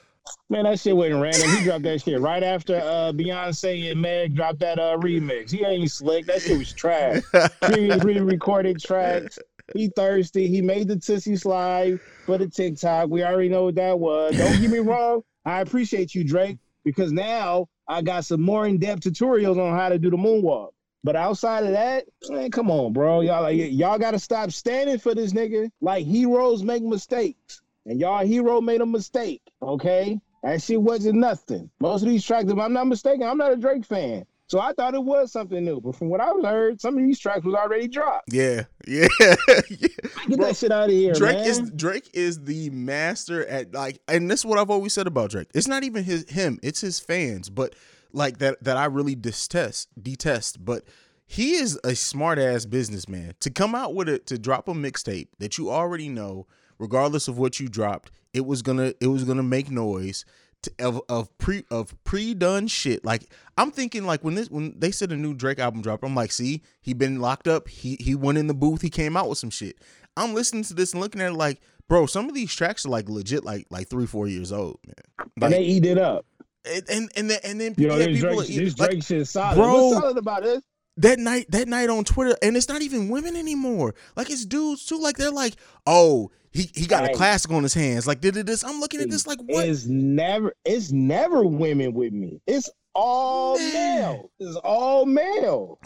[0.50, 1.50] Man, that shit wasn't random.
[1.50, 5.50] He dropped that shit right after uh, Beyonce and Meg dropped that uh, remix.
[5.50, 6.26] He ain't slick.
[6.26, 7.22] That shit was trash.
[7.60, 9.38] Previously recorded tracks.
[9.74, 10.48] He thirsty.
[10.48, 13.10] He made the Tootsie Slide for the TikTok.
[13.10, 14.36] We already know what that was.
[14.36, 15.22] Don't get me wrong.
[15.44, 19.98] I appreciate you, Drake, because now I got some more in-depth tutorials on how to
[19.98, 20.70] do the moonwalk.
[21.04, 23.20] But outside of that, man, come on, bro.
[23.20, 25.70] Y'all like y'all gotta stop standing for this nigga.
[25.80, 27.62] Like heroes make mistakes.
[27.88, 29.42] And y'all hero made a mistake.
[29.62, 30.20] Okay?
[30.42, 31.70] That shit wasn't nothing.
[31.80, 34.24] Most of these tracks, if I'm not mistaken, I'm not a Drake fan.
[34.46, 35.80] So I thought it was something new.
[35.80, 38.32] But from what I've heard, some of these tracks was already dropped.
[38.32, 39.08] Yeah, yeah.
[39.20, 39.88] yeah.
[40.26, 41.46] Get Bro, that shit out of here, Drake man.
[41.46, 45.30] is Drake is the master at like, and this is what I've always said about
[45.30, 45.48] Drake.
[45.54, 47.50] It's not even his him; it's his fans.
[47.50, 47.74] But
[48.12, 50.64] like that that I really detest detest.
[50.64, 50.84] But
[51.26, 55.28] he is a smart ass businessman to come out with it to drop a mixtape
[55.40, 56.46] that you already know,
[56.78, 60.24] regardless of what you dropped, it was gonna it was gonna make noise.
[60.62, 63.04] To, of of pre of pre done shit.
[63.04, 66.16] Like I'm thinking like when this when they said a new Drake album dropped, I'm
[66.16, 67.68] like, see, he been locked up.
[67.68, 68.82] He he went in the booth.
[68.82, 69.76] He came out with some shit.
[70.16, 72.88] I'm listening to this and looking at it like, bro, some of these tracks are
[72.88, 75.26] like legit, like like three four years old, man.
[75.42, 76.26] and they eat it up.
[76.68, 78.90] and and and then, and then You know, yeah, this people Drake, are- this like,
[78.90, 79.54] Drake shit solid.
[79.54, 79.72] bro.
[79.90, 80.60] What's solid about this?
[80.96, 83.94] that night that night on Twitter, and it's not even women anymore.
[84.16, 84.98] Like it's dudes too.
[84.98, 85.54] Like they're like,
[85.86, 88.06] oh, he he got a classic on his hands.
[88.06, 88.64] Like did it this?
[88.64, 89.68] I'm looking at this like what?
[89.68, 92.40] It's never it's never women with me.
[92.46, 94.30] It's all male.
[94.38, 95.78] It's all male.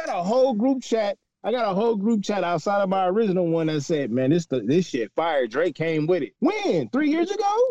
[0.00, 1.18] I got a whole group chat.
[1.42, 4.46] I got a whole group chat outside of my original one that said, "Man, this
[4.46, 6.34] this shit fire." Drake came with it.
[6.40, 7.68] When three years ago,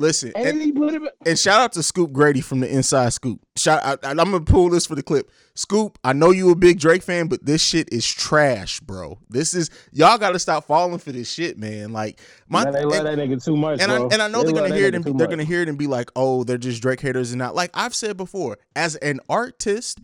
[0.00, 1.02] Listen, and, and, then he put it.
[1.26, 3.40] and shout out to Scoop Grady from the Inside Scoop.
[3.56, 5.30] Shout, I, I, I'm gonna pull this for the clip.
[5.56, 9.18] Scoop, I know you a big Drake fan, but this shit is trash, bro.
[9.28, 11.92] This is y'all got to stop falling for this shit, man.
[11.92, 14.08] Like my Man, they love and- that nigga too much, and I bro.
[14.12, 15.30] and I know They are gonna hear it and they're much.
[15.30, 17.94] gonna hear it and be like, oh, they're just Drake haters and not like I've
[17.94, 18.58] said before.
[18.76, 19.98] As an artist,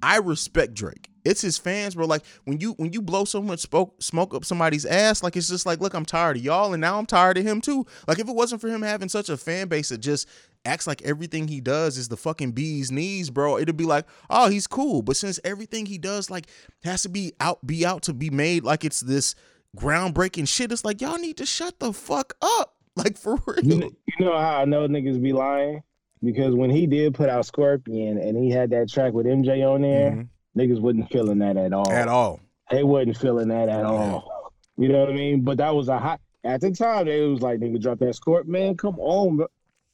[0.00, 1.09] I respect Drake.
[1.24, 2.06] It's his fans, bro.
[2.06, 5.48] Like when you when you blow so much smoke smoke up somebody's ass, like it's
[5.48, 7.86] just like, look, I'm tired of y'all, and now I'm tired of him too.
[8.08, 10.28] Like if it wasn't for him having such a fan base that just
[10.64, 14.48] acts like everything he does is the fucking bee's knees, bro, it'd be like, oh,
[14.50, 15.02] he's cool.
[15.02, 16.46] But since everything he does like
[16.84, 19.34] has to be out be out to be made like it's this
[19.76, 22.74] groundbreaking shit, it's like y'all need to shut the fuck up.
[22.96, 23.64] Like for real.
[23.64, 25.80] You know, you know how I know niggas be lying?
[26.22, 29.82] Because when he did put out Scorpion and he had that track with MJ on
[29.82, 30.28] there, Mhm.
[30.60, 31.90] Niggas wasn't feeling that at all.
[31.90, 32.40] At all.
[32.70, 34.52] They wasn't feeling that at all.
[34.76, 35.42] You know what I mean?
[35.42, 37.06] But that was a hot at the time.
[37.06, 38.76] They was like, nigga, drop that Scorp, man.
[38.76, 39.46] Come on, bro.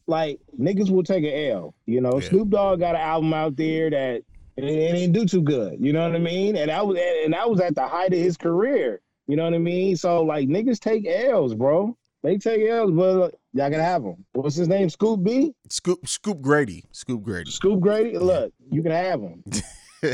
[0.07, 1.75] Like niggas will take an L.
[1.87, 2.29] You know, Yeah.
[2.29, 4.23] Snoop Dogg got an album out there that
[4.57, 5.79] it, it didn't do too good.
[5.81, 6.57] You know what I mean?
[6.57, 9.01] And that was and that was at the height of his career.
[9.27, 9.97] You know what I mean?
[9.97, 11.97] So like niggas take L's, bro.
[12.23, 14.25] They take L's, but uh, y'all can have them.
[14.33, 14.89] What's his name?
[14.91, 15.53] Scoop B?
[15.69, 16.85] Scoop Scoop Grady.
[16.93, 17.51] Scoop Grady.
[17.51, 18.17] Scoop Grady?
[18.19, 19.43] Look, you can have them.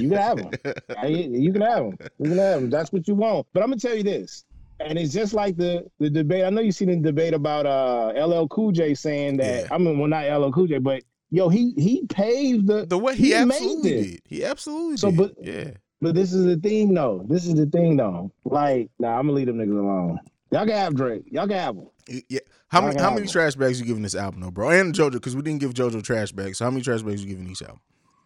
[0.00, 0.50] You can have them.
[1.08, 1.96] You can have them.
[2.18, 2.70] You can have them.
[2.70, 3.46] That's what you want.
[3.52, 4.44] But I'm gonna tell you this,
[4.80, 6.44] and it's just like the the debate.
[6.44, 9.62] I know you've seen the debate about uh LL Cool J saying that.
[9.64, 9.68] Yeah.
[9.74, 12.86] I mean, well, not LL Cool J, but yo, he he paved the.
[12.86, 14.02] The way he, He made absolutely it.
[14.02, 14.20] did.
[14.26, 15.16] He absolutely So, did.
[15.16, 15.70] but- yeah.
[16.00, 17.24] But this is the thing, though.
[17.28, 18.32] This is the thing, though.
[18.44, 20.18] Like, nah, I'm gonna leave them niggas alone.
[20.50, 21.22] Y'all can have Drake.
[21.30, 21.86] Y'all can have him.
[22.28, 22.40] Yeah.
[22.66, 24.70] How many how many trash bags you giving this album though, bro?
[24.70, 26.58] And JoJo, because we didn't give JoJo trash bags.
[26.58, 27.78] So how many trash bags you giving each album?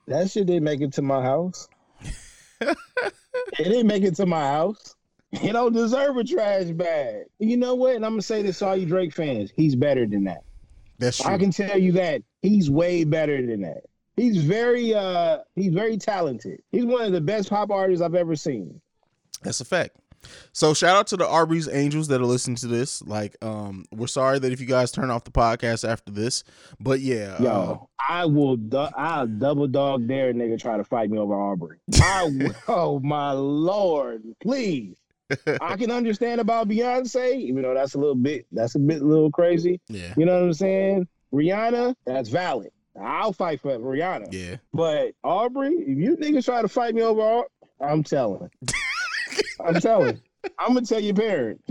[0.06, 1.68] That shit didn't make it to my house.
[2.60, 2.76] it
[3.58, 4.94] didn't make it to my house.
[5.32, 7.24] He don't deserve a trash bag.
[7.38, 7.96] You know what?
[7.96, 9.52] And I'm gonna say this to all you Drake fans.
[9.54, 10.44] He's better than that.
[10.98, 11.32] That's true.
[11.32, 12.22] I can tell you that.
[12.42, 13.82] He's way better than that.
[14.16, 16.62] He's very uh he's very talented.
[16.70, 18.80] He's one of the best pop artists I've ever seen.
[19.42, 19.96] That's a fact.
[20.52, 23.02] So shout out to the Arby's Angels that are listening to this.
[23.02, 26.44] Like, um, we're sorry that if you guys turn off the podcast after this,
[26.80, 30.84] but yeah, Yo, uh, I will du- I'll double dog dare a nigga try to
[30.84, 31.78] fight me over Aubrey.
[32.02, 34.96] I will- oh my lord, please.
[35.60, 39.30] I can understand about Beyonce, even though that's a little bit that's a bit little
[39.30, 39.80] crazy.
[39.88, 41.08] yeah, You know what I'm saying?
[41.34, 42.70] Rihanna, that's valid.
[43.00, 44.28] I'll fight for Rihanna.
[44.32, 44.56] yeah.
[44.72, 47.46] But Aubrey, if you niggas try to fight me over, Au-
[47.80, 48.48] I'm telling.
[49.64, 50.20] I'm telling.
[50.58, 51.62] I'm gonna tell your parents.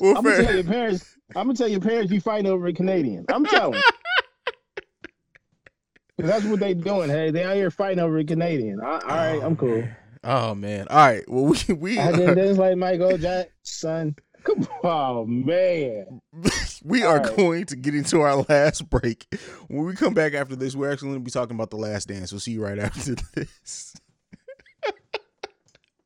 [0.00, 1.16] Well, I'm gonna tell your parents.
[1.34, 3.24] I'm gonna tell your parents you fighting over a Canadian.
[3.28, 3.80] I'm telling.
[6.18, 7.08] that's what they doing.
[7.08, 8.80] Hey, they out here fighting over a Canadian.
[8.80, 9.84] I, all right, I'm oh, cool.
[10.22, 10.86] Oh man.
[10.88, 11.24] All right.
[11.28, 14.16] Well, we we I did this like Michael Jackson.
[14.42, 16.20] Come on, man.
[16.84, 17.36] we are All right.
[17.36, 19.26] going to get into our last break.
[19.68, 22.08] When we come back after this, we're actually going to be talking about the last
[22.08, 22.32] dance.
[22.32, 23.94] We'll see you right after this.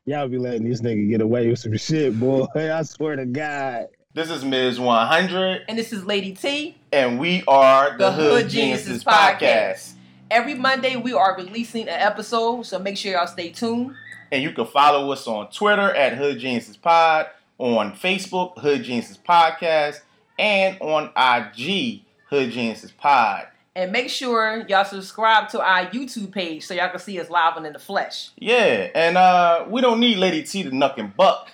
[0.07, 2.45] Y'all be letting this nigga get away with some shit, boy.
[2.55, 3.87] I swear to God.
[4.13, 4.79] This is Ms.
[4.79, 6.77] 100, And this is Lady T.
[6.93, 9.39] and we are the, The Hood, Hood Geniuses Geniuses Podcast.
[9.41, 9.93] Podcast.
[10.31, 13.95] Every Monday we are releasing an episode, so make sure y'all stay tuned.
[14.31, 17.27] And you can follow us on Twitter at Hood Geniuses Pod,
[17.59, 20.01] on Facebook, Hood Geniuses Podcast,
[20.39, 23.47] and on IG, Hood Geniuses Pod.
[23.77, 27.57] And make sure y'all subscribe to our YouTube page so y'all can see us live
[27.57, 28.31] and in the flesh.
[28.39, 31.51] Yeah, and uh, we don't need Lady T to nuck and buck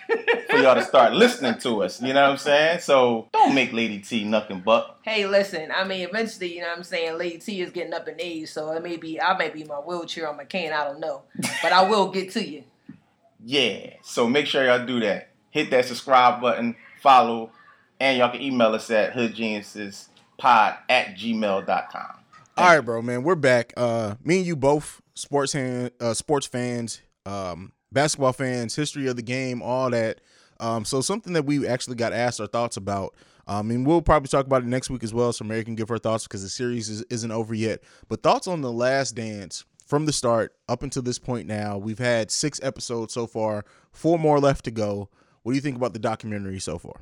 [0.50, 2.02] for y'all to start listening to us.
[2.02, 2.80] You know what I'm saying?
[2.80, 4.98] So don't make Lady T nuck and buck.
[5.00, 8.06] Hey, listen, I mean, eventually, you know what I'm saying, Lady T is getting up
[8.06, 10.72] in age, so it may be, I may be in my wheelchair or my cane,
[10.72, 11.22] I don't know.
[11.62, 12.64] But I will get to you.
[13.42, 15.30] Yeah, so make sure y'all do that.
[15.52, 17.50] Hit that subscribe button, follow,
[17.98, 19.14] and y'all can email us at
[20.40, 22.16] hoodgeniuspod at gmail.com.
[22.56, 23.72] All right, bro, man, we're back.
[23.76, 29.16] Uh, me and you both sports hand, uh, sports fans, um, basketball fans, history of
[29.16, 30.20] the game, all that.
[30.58, 33.14] Um, so something that we actually got asked our thoughts about.
[33.46, 35.88] Um, and we'll probably talk about it next week as well, so Mary can give
[35.88, 37.80] her thoughts because the series is, isn't over yet.
[38.08, 41.48] But thoughts on the Last Dance from the start up until this point.
[41.48, 45.08] Now we've had six episodes so far, four more left to go.
[45.42, 47.00] What do you think about the documentary so far?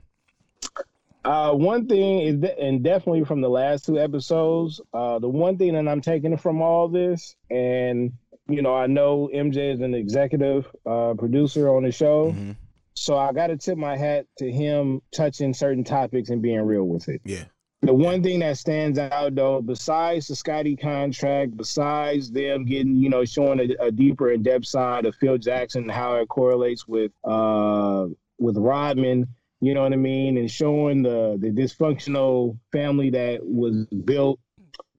[1.29, 5.59] Uh, one thing is, de- and definitely from the last two episodes, uh, the one
[5.59, 8.13] thing that I'm taking from all this, and
[8.49, 12.57] you know, I know MJ is an executive uh, producer on the show, Mhm.
[12.95, 16.85] so I got to tip my hat to him touching certain topics and being real
[16.85, 17.21] with it.
[17.27, 17.45] Yeah,
[17.83, 23.11] The one thing that stands out though, besides the Scottie contract, besides them getting, you
[23.11, 26.89] know, showing a, a deeper in depth side of Phil Jackson and how it correlates
[26.89, 28.07] with uh
[28.41, 29.27] with Rodman,
[29.61, 34.39] you know what I mean, and showing the the dysfunctional family that was built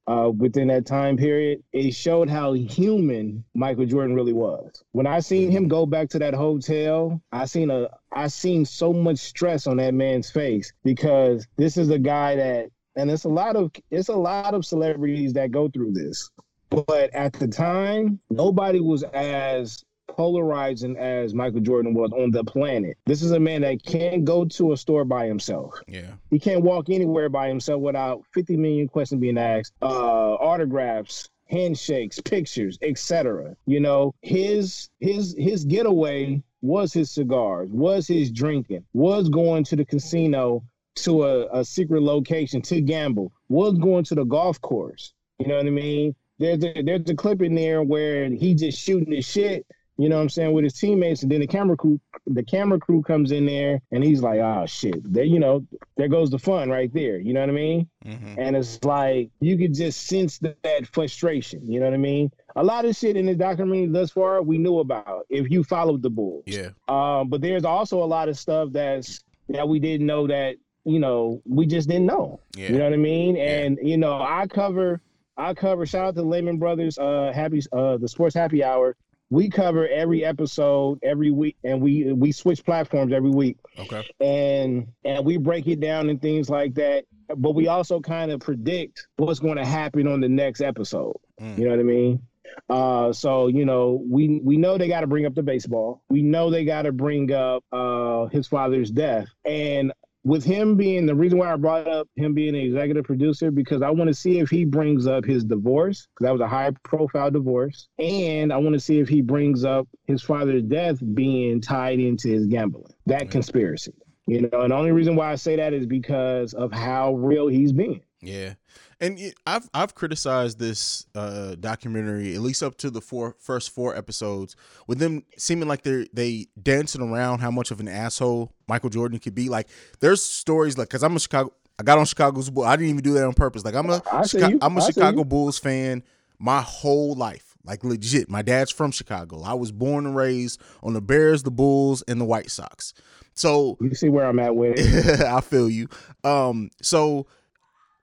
[0.10, 4.84] uh, within that time period, it showed how human Michael Jordan really was.
[4.91, 8.91] When I seen him go back to that hotel, I seen a I seen so
[8.91, 13.30] much stress on that man's face because this is a guy that and it's a
[13.30, 16.32] lot of it's a lot of celebrities that go through this.
[16.72, 19.84] But at the time, nobody was as
[20.16, 22.97] polarizing as Michael Jordan was on the planet.
[23.05, 25.82] This is a man that can't go to a store by himself.
[25.88, 26.14] Yeah.
[26.30, 32.20] He can't walk anywhere by himself without 50 million questions being asked, uh, autographs, handshakes,
[32.22, 33.55] pictures, etc.
[33.66, 39.76] You know, his his his getaway was his cigars, was his drinking, was going to
[39.76, 40.64] the casino
[40.95, 45.14] to a, a secret location to gamble, was going to the golf course.
[45.39, 46.16] You know what I mean?
[46.38, 49.66] There's a, there's a clip in there where he just shooting his shit
[50.00, 52.80] you know what I'm saying, with his teammates, and then the camera crew, the camera
[52.80, 56.39] crew comes in there, and he's like, "Oh shit!" There, you know, there goes the
[56.39, 57.20] fun right there.
[57.20, 57.89] You know what I mean?
[58.06, 58.39] Mm-hmm.
[58.39, 61.70] And it's like you could just sense that, frustration.
[61.70, 62.32] You know what I mean?
[62.56, 66.02] A lot of shit in the documentary thus far we knew about if you followed
[66.02, 66.45] the Bulls.
[66.47, 66.70] Yeah.
[66.88, 69.20] Um, but there's also a lot of stuff that's
[69.50, 72.39] that we didn't know that you know we just didn't know.
[72.56, 72.72] Yeah.
[72.72, 73.36] You know what I mean?
[73.36, 73.89] And yeah.
[73.89, 75.02] you know, I cover.
[75.36, 75.86] I cover.
[75.86, 78.97] Shout out to Lehman Brothers, uh, happy, uh, the Sports Happy Hour
[79.30, 83.57] we cover every episode every week and we we switch platforms every week.
[83.77, 84.07] Okay.
[84.19, 87.05] And and we break it down and things like that
[87.38, 91.15] but we also kind of predict what's going to happen on the next episode.
[91.39, 91.57] Mm.
[91.57, 92.21] you know what i mean?
[92.69, 96.01] Uh, so you know we we know they got to bring up the baseball.
[96.09, 99.27] We know they got to bring up uh, his father's death.
[99.45, 99.93] And
[100.24, 103.82] with him being the reason why I brought up him being an executive producer because
[103.82, 106.72] I want to see if he brings up his divorce because that was a high
[106.84, 111.61] profile divorce, and I want to see if he brings up his father's death being
[111.61, 113.93] tied into his gambling that conspiracy.
[114.28, 117.47] You know, and the only reason why I say that is because of how real
[117.47, 118.01] he's been.
[118.22, 118.53] Yeah,
[119.02, 123.95] and I've I've criticized this uh, documentary at least up to the four first four
[123.95, 124.56] episodes
[124.88, 129.20] with them seeming like they're they dancing around how much of an asshole Michael Jordan
[129.20, 129.50] could be.
[129.50, 129.70] Like
[130.00, 132.68] there's stories like because I'm a Chicago I got on Chicago's Bulls.
[132.68, 133.64] I didn't even do that on purpose.
[133.64, 136.04] Like I'm a Chica- I'm a Chicago Bulls fan
[136.38, 137.56] my whole life.
[137.64, 138.30] Like legit.
[138.30, 139.43] My dad's from Chicago.
[139.43, 142.93] I was born and raised on the Bears, the Bulls, and the White Sox.
[143.34, 145.22] So you see where I'm at with it.
[145.26, 145.88] I feel you.
[146.24, 147.28] Um, so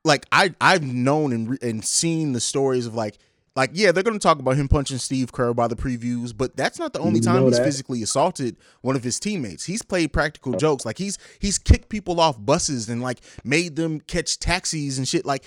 [0.07, 3.18] like I I've known and and seen the stories of like
[3.54, 6.78] like yeah they're gonna talk about him punching Steve Kerr by the previews, but that's
[6.78, 7.64] not the only time he's that.
[7.64, 9.64] physically assaulted one of his teammates.
[9.64, 14.00] He's played practical jokes like he's he's kicked people off buses and like made them
[14.00, 15.44] catch taxis and shit like.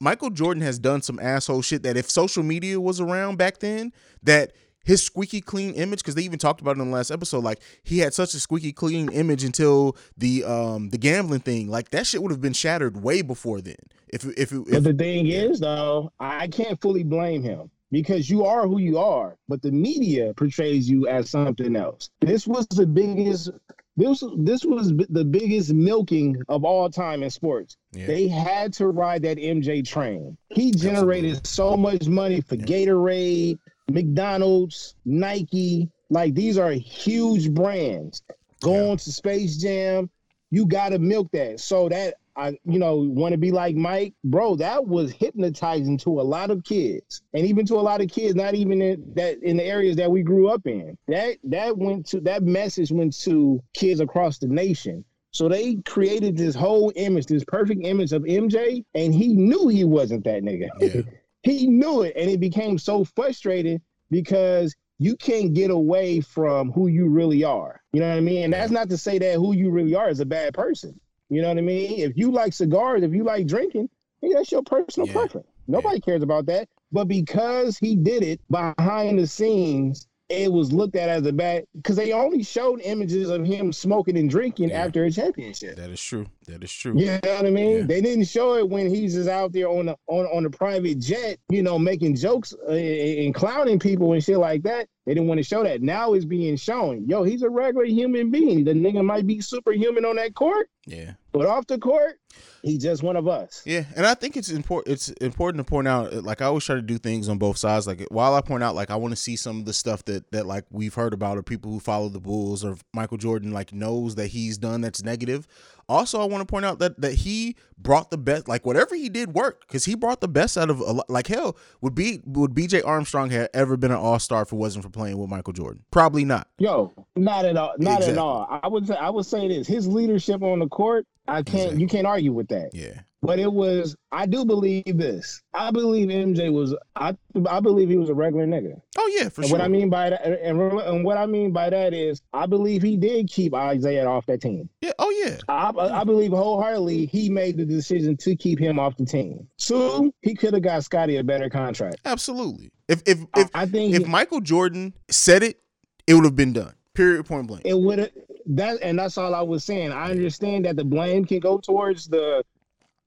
[0.00, 3.92] Michael Jordan has done some asshole shit that if social media was around back then,
[4.22, 4.52] that
[4.84, 7.60] his squeaky clean image because they even talked about it in the last episode like
[7.82, 12.06] he had such a squeaky clean image until the um the gambling thing like that
[12.06, 13.76] shit would have been shattered way before then
[14.08, 15.40] if if, if but the thing yeah.
[15.40, 19.72] is though i can't fully blame him because you are who you are but the
[19.72, 23.50] media portrays you as something else this was the biggest
[23.98, 27.76] this this was the biggest milking of all time in sports.
[27.92, 28.06] Yeah.
[28.06, 30.36] They had to ride that MJ train.
[30.50, 31.48] He generated Absolutely.
[31.48, 32.64] so much money for yeah.
[32.64, 33.58] Gatorade,
[33.90, 38.22] McDonald's, Nike, like these are huge brands.
[38.60, 38.96] Going yeah.
[38.96, 40.10] to Space Jam,
[40.50, 41.60] you gotta milk that.
[41.60, 44.54] So that I, you know, want to be like Mike, bro.
[44.54, 48.36] That was hypnotizing to a lot of kids, and even to a lot of kids,
[48.36, 50.96] not even in that in the areas that we grew up in.
[51.08, 55.04] That that went to that message went to kids across the nation.
[55.32, 59.84] So they created this whole image, this perfect image of MJ, and he knew he
[59.84, 60.68] wasn't that nigga.
[60.80, 61.02] Yeah.
[61.42, 63.80] he knew it and it became so frustrating
[64.10, 67.80] because you can't get away from who you really are.
[67.92, 68.44] You know what I mean?
[68.44, 70.98] And that's not to say that who you really are is a bad person.
[71.30, 72.00] You know what I mean?
[72.00, 73.88] If you like cigars, if you like drinking,
[74.20, 75.14] hey, that's your personal yeah.
[75.14, 75.46] preference.
[75.68, 76.04] Nobody yeah.
[76.04, 76.68] cares about that.
[76.90, 81.64] But because he did it behind the scenes, it was looked at as a bad
[81.74, 84.84] because they only showed images of him smoking and drinking yeah.
[84.84, 85.76] after a championship.
[85.76, 86.26] That is true.
[86.46, 86.98] That is true.
[86.98, 87.78] You know what I mean?
[87.78, 87.82] Yeah.
[87.84, 90.98] They didn't show it when he's just out there on the on on a private
[90.98, 94.88] jet, you know, making jokes uh, and clowning people and shit like that.
[95.06, 95.80] They didn't want to show that.
[95.80, 97.06] Now it's being shown.
[97.08, 98.64] Yo, he's a regular human being.
[98.64, 100.68] The nigga might be superhuman on that court.
[100.86, 101.12] Yeah.
[101.38, 102.18] But off the court,
[102.62, 103.62] he's just one of us.
[103.64, 104.92] Yeah, and I think it's important.
[104.92, 106.12] It's important to point out.
[106.24, 107.86] Like I always try to do things on both sides.
[107.86, 110.32] Like while I point out, like I want to see some of the stuff that
[110.32, 113.72] that like we've heard about, or people who follow the Bulls, or Michael Jordan like
[113.72, 115.46] knows that he's done that's negative.
[115.88, 119.08] Also, I want to point out that that he brought the best, like whatever he
[119.08, 121.08] did worked, because he brought the best out of a lot.
[121.08, 122.82] Like hell, would be would B.J.
[122.82, 125.82] Armstrong have ever been an All Star if it wasn't for playing with Michael Jordan?
[125.90, 126.48] Probably not.
[126.58, 127.74] Yo, not at all.
[127.78, 128.12] Not exactly.
[128.12, 128.60] at all.
[128.62, 131.48] I would say I would say this: his leadership on the court, I can't.
[131.48, 131.80] Exactly.
[131.80, 132.70] You can't argue with that.
[132.74, 133.00] Yeah.
[133.20, 135.42] But it was, I do believe this.
[135.52, 137.16] I believe MJ was, I,
[137.48, 138.80] I believe he was a regular nigga.
[138.96, 139.58] Oh yeah, for and sure.
[139.58, 142.80] what I mean by that, and, and what I mean by that is, I believe
[142.80, 144.68] he did keep Isaiah off that team.
[144.80, 144.92] yeah.
[145.00, 145.36] Oh yeah.
[145.48, 149.48] I, I believe wholeheartedly he made the decision to keep him off the team.
[149.58, 151.96] Two, he could have got Scottie a better contract.
[152.04, 152.70] Absolutely.
[152.88, 155.60] If if I- if I think if he- Michael Jordan said it,
[156.06, 156.72] it would have been done.
[156.94, 157.26] Period.
[157.26, 157.62] Point blank.
[157.64, 158.10] it would have
[158.46, 159.90] that and that's all I was saying.
[159.92, 162.44] I understand that the blame can go towards the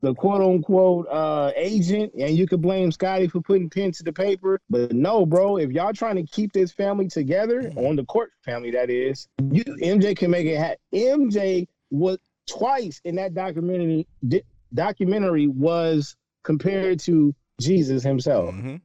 [0.01, 4.11] the quote unquote uh agent and you could blame Scottie for putting pen to the
[4.11, 4.59] paper.
[4.69, 8.71] But no, bro, if y'all trying to keep this family together on the court family
[8.71, 10.77] that is, you MJ can make it happen.
[10.93, 14.43] MJ was twice in that documentary di-
[14.73, 18.53] documentary was compared to Jesus himself.
[18.55, 18.77] hmm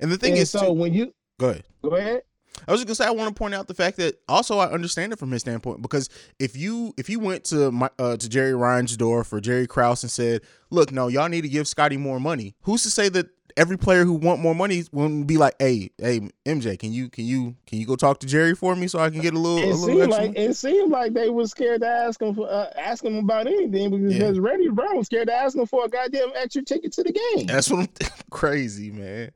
[0.00, 1.64] And the thing And is, so too, when you go ahead.
[1.82, 2.22] go ahead.
[2.66, 4.70] I was just gonna say I want to point out the fact that also I
[4.70, 8.28] understand it from his standpoint because if you if you went to my uh, to
[8.28, 12.20] Jerry Reinsdorf for Jerry Krause and said, "Look, no, y'all need to give Scottie more
[12.20, 13.26] money," who's to say that
[13.56, 17.24] every player who want more money wouldn't be like, "Hey, hey, MJ, can you can
[17.24, 19.58] you can you go talk to Jerry for me so I can get a little
[19.58, 22.22] a It little seemed extra?" like money?" it seemed like they was scared to ask
[22.22, 24.40] him for uh, ask him about anything because Yeah.
[24.42, 27.46] Reggie Brown was scared to ask him for a goddamn extra ticket to the game.
[27.46, 27.88] That's what I'm
[28.30, 29.30] crazy, man.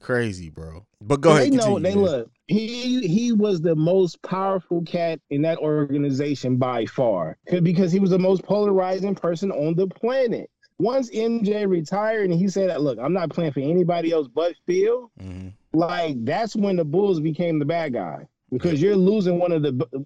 [0.00, 0.86] Crazy, bro.
[1.02, 1.52] But go they ahead.
[1.52, 2.04] know continue, they man.
[2.04, 2.30] look.
[2.48, 8.10] He he was the most powerful cat in that organization by far because he was
[8.10, 10.50] the most polarizing person on the planet.
[10.78, 14.54] Once MJ retired and he said, that "Look, I'm not playing for anybody else but
[14.66, 15.52] Phil," Mhm.
[15.74, 20.04] like that's when the Bulls became the bad guy because you're losing one of the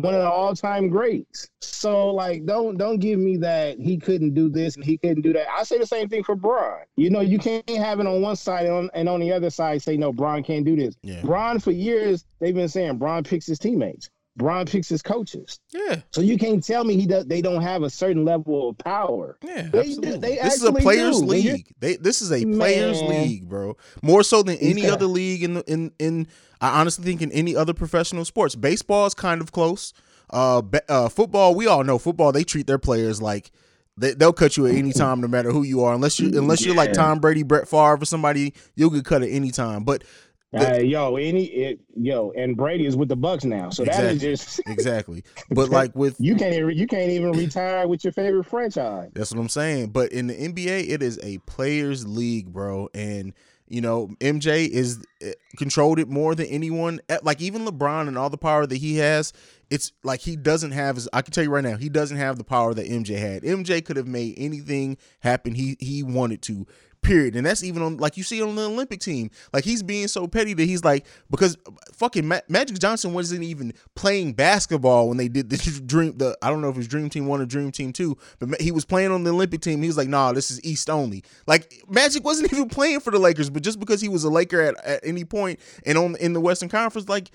[0.00, 1.48] one of the all-time greats.
[1.60, 5.32] So like don't don't give me that he couldn't do this and he couldn't do
[5.32, 5.46] that.
[5.50, 6.80] I say the same thing for Bron.
[6.96, 9.50] You know, you can't have it on one side and on, and on the other
[9.50, 10.96] side say no, Bron can't do this.
[11.02, 11.20] Yeah.
[11.22, 14.10] Bron for years they've been saying Bron picks his teammates.
[14.36, 15.60] Bron picks his coaches.
[15.72, 16.00] Yeah.
[16.10, 19.36] So you can't tell me he does they don't have a certain level of power.
[19.44, 20.10] Yeah, They absolutely.
[20.12, 21.26] do- they this is a players do.
[21.26, 21.74] League.
[21.80, 23.76] They this is a players league, bro.
[24.02, 26.26] More so than any got- other league in the in in
[26.60, 28.54] I honestly think in any other professional sports.
[28.54, 29.92] Baseball is kind of close.
[30.30, 32.32] Uh, ba- uh football, we all know football.
[32.32, 33.50] They treat their players like
[33.98, 35.92] they, they'll cut you at any time, no matter who you are.
[35.92, 39.28] Unless you unless you're like Tom Brady, Brett Favre, or somebody, you'll get cut at
[39.28, 39.84] any time.
[39.84, 40.04] But
[40.52, 43.94] The- Uh, yo, any it, yo, and Brady is with the Bucs now, so that
[44.04, 44.14] Exactly.
[44.14, 45.24] is just exactly.
[45.50, 49.10] But like with you can't even you can't even retire with your favorite franchise.
[49.14, 49.90] That's what I'm saying.
[49.90, 52.88] But in the NBA, it is a players' league, bro.
[52.92, 53.32] And
[53.68, 57.00] you know, MJ is eh, controlled it more than anyone.
[57.08, 59.32] Eh, Like even LeBron and all the power that he has,
[59.70, 60.96] it's like he doesn't have.
[60.96, 63.42] His, I can tell you right now, he doesn't have the power that MJ had.
[63.42, 66.66] MJ could have made anything happen he he wanted to.
[67.02, 67.34] Period.
[67.34, 69.30] And that's even on like you see on the Olympic team.
[69.52, 71.56] Like he's being so petty that he's like because
[71.94, 76.16] fucking Ma- Magic Johnson wasn't even playing basketball when they did the dream.
[76.16, 78.60] The I don't know if it was Dream Team One or Dream Team Two, but
[78.60, 79.82] he was playing on the Olympic team.
[79.82, 83.18] He was like, "Nah, this is East only." Like Magic wasn't even playing for the
[83.18, 86.34] Lakers, but just because he was a Laker at, at any point and on in
[86.34, 87.30] the Western Conference, like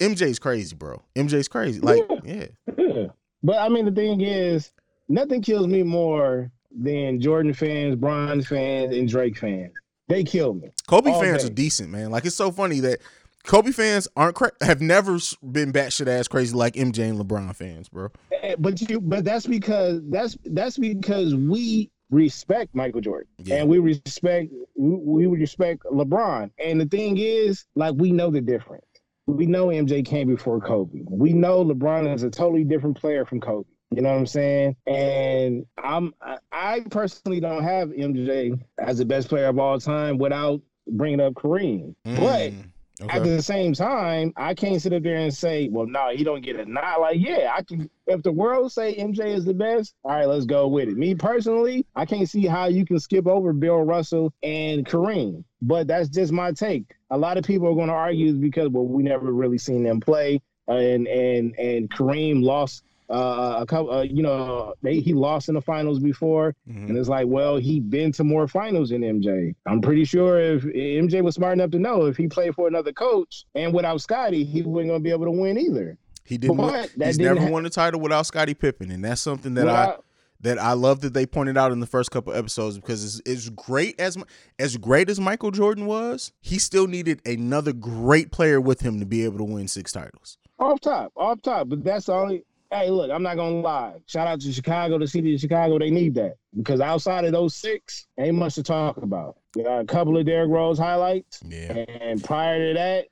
[0.00, 1.02] MJ's crazy, bro.
[1.14, 1.80] MJ's crazy.
[1.80, 2.46] Like yeah,
[2.78, 3.06] Yeah.
[3.42, 4.72] But I mean, the thing is,
[5.08, 9.72] nothing kills me more than Jordan fans, Bron fans, and Drake fans.
[10.08, 10.68] They kill me.
[10.86, 11.48] Kobe All fans day.
[11.48, 12.10] are decent, man.
[12.10, 13.00] Like it's so funny that.
[13.46, 15.18] Kobe fans aren't cra- have never
[15.52, 18.08] been batshit ass crazy like MJ and LeBron fans, bro.
[18.42, 23.56] Eh, But you, but that's because that's that's because we respect Michael Jordan Yeah.
[23.56, 26.52] and we respect we, we respect LeBron.
[26.58, 28.86] And the thing is, like we know the difference.
[29.26, 31.00] We know MJ came before Kobe.
[31.10, 33.68] We know LeBron is a totally different player from Kobe.
[33.94, 34.76] You know what I'm saying?
[34.86, 36.14] And I'm
[36.52, 41.34] I, personally don't have MJ as the best player of all time without bringing up
[41.34, 41.94] Kareem.
[42.04, 42.52] But
[43.00, 46.22] Mm, at the same time, I can't sit up there and say, "Well, no, he
[46.22, 47.90] don't get a nod." Like, yeah, I can.
[48.06, 50.96] If the world say MJ is the best, all right, let's go with it.
[50.96, 55.42] Me personally, I can't see how you can skip over Bill Russell and Kareem.
[55.60, 56.94] But that's just my take.
[57.10, 59.98] A lot of people are going to argue because well, we never really seen them
[59.98, 62.84] play, uh, and and and Kareem lost.
[63.10, 66.88] Uh, a couple, uh, you know, they, he lost in the finals before, Mhm.
[66.88, 69.54] and it's like, well, he been to more finals than MJ.
[69.66, 72.92] I'm pretty sure if MJ was smart enough to know if he played for another
[72.94, 75.98] coach and without Scottie, he wasn't gonna be able to win either.
[76.24, 76.56] He didn't.
[76.56, 79.52] But win- he's didn't never ha- won a title without Scottie Pippen, and that's something
[79.54, 79.96] that I
[80.40, 83.50] that I love that they pointed out in the first couple episodes because as, as
[83.50, 84.16] great as
[84.58, 89.04] as great as Michael Jordan was, he still needed another great player with him to
[89.06, 90.38] be able to win six titles.
[90.58, 91.68] off top, off top.
[91.68, 92.44] But that's the only.
[92.70, 93.94] Hey, look, I'm not gonna lie.
[94.06, 95.78] Shout out to Chicago, the city of Chicago.
[95.78, 99.36] They need that because outside of those six, ain't much to talk about.
[99.54, 103.06] We got a couple of Derrick Rose highlights, Yeah, and prior to that,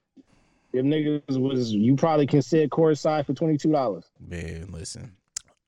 [0.72, 4.04] them niggas was you probably can sit courtside for twenty two dollars.
[4.18, 4.68] man.
[4.72, 5.12] Listen,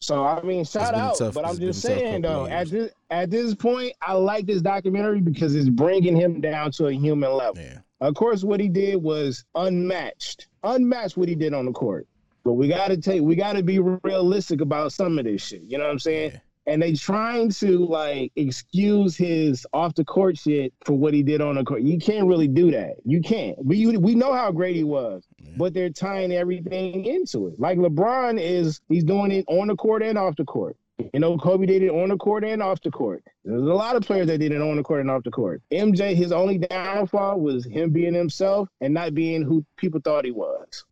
[0.00, 1.16] So I mean, shout out.
[1.18, 4.60] tough- but I'm just saying though, of at this at this point, I like this
[4.62, 7.62] documentary because it's bringing him down to a human level.
[7.62, 7.78] Yeah.
[8.00, 12.08] Of course, what he did was unmatched, unmatched what he did on the court.
[12.44, 15.62] But we got to take, we got to be realistic about some of this shit.
[15.66, 16.32] You know what I'm saying?
[16.32, 16.38] Yeah.
[16.66, 21.42] And they trying to like excuse his off the court shit for what he did
[21.42, 21.82] on the court.
[21.82, 22.96] You can't really do that.
[23.04, 23.62] You can't.
[23.62, 25.26] We we know how great he was,
[25.58, 27.60] but they're tying everything into it.
[27.60, 30.78] Like LeBron is, he's doing it on the court and off the court.
[31.12, 33.24] You know, Kobe did it on the court and off the court.
[33.44, 35.60] There's a lot of players that did it on the court and off the court.
[35.72, 40.30] MJ, his only downfall was him being himself and not being who people thought he
[40.30, 40.84] was.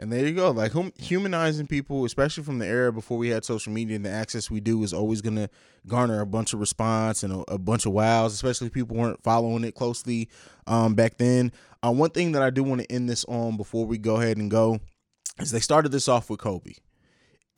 [0.00, 0.50] And there you go.
[0.50, 4.10] Like hum- humanizing people, especially from the era before we had social media and the
[4.10, 5.50] access we do is always going to
[5.86, 9.22] garner a bunch of response and a, a bunch of wows, especially if people weren't
[9.22, 10.30] following it closely
[10.66, 11.52] um, back then.
[11.84, 14.38] Uh, one thing that I do want to end this on before we go ahead
[14.38, 14.80] and go
[15.38, 16.72] is they started this off with Kobe.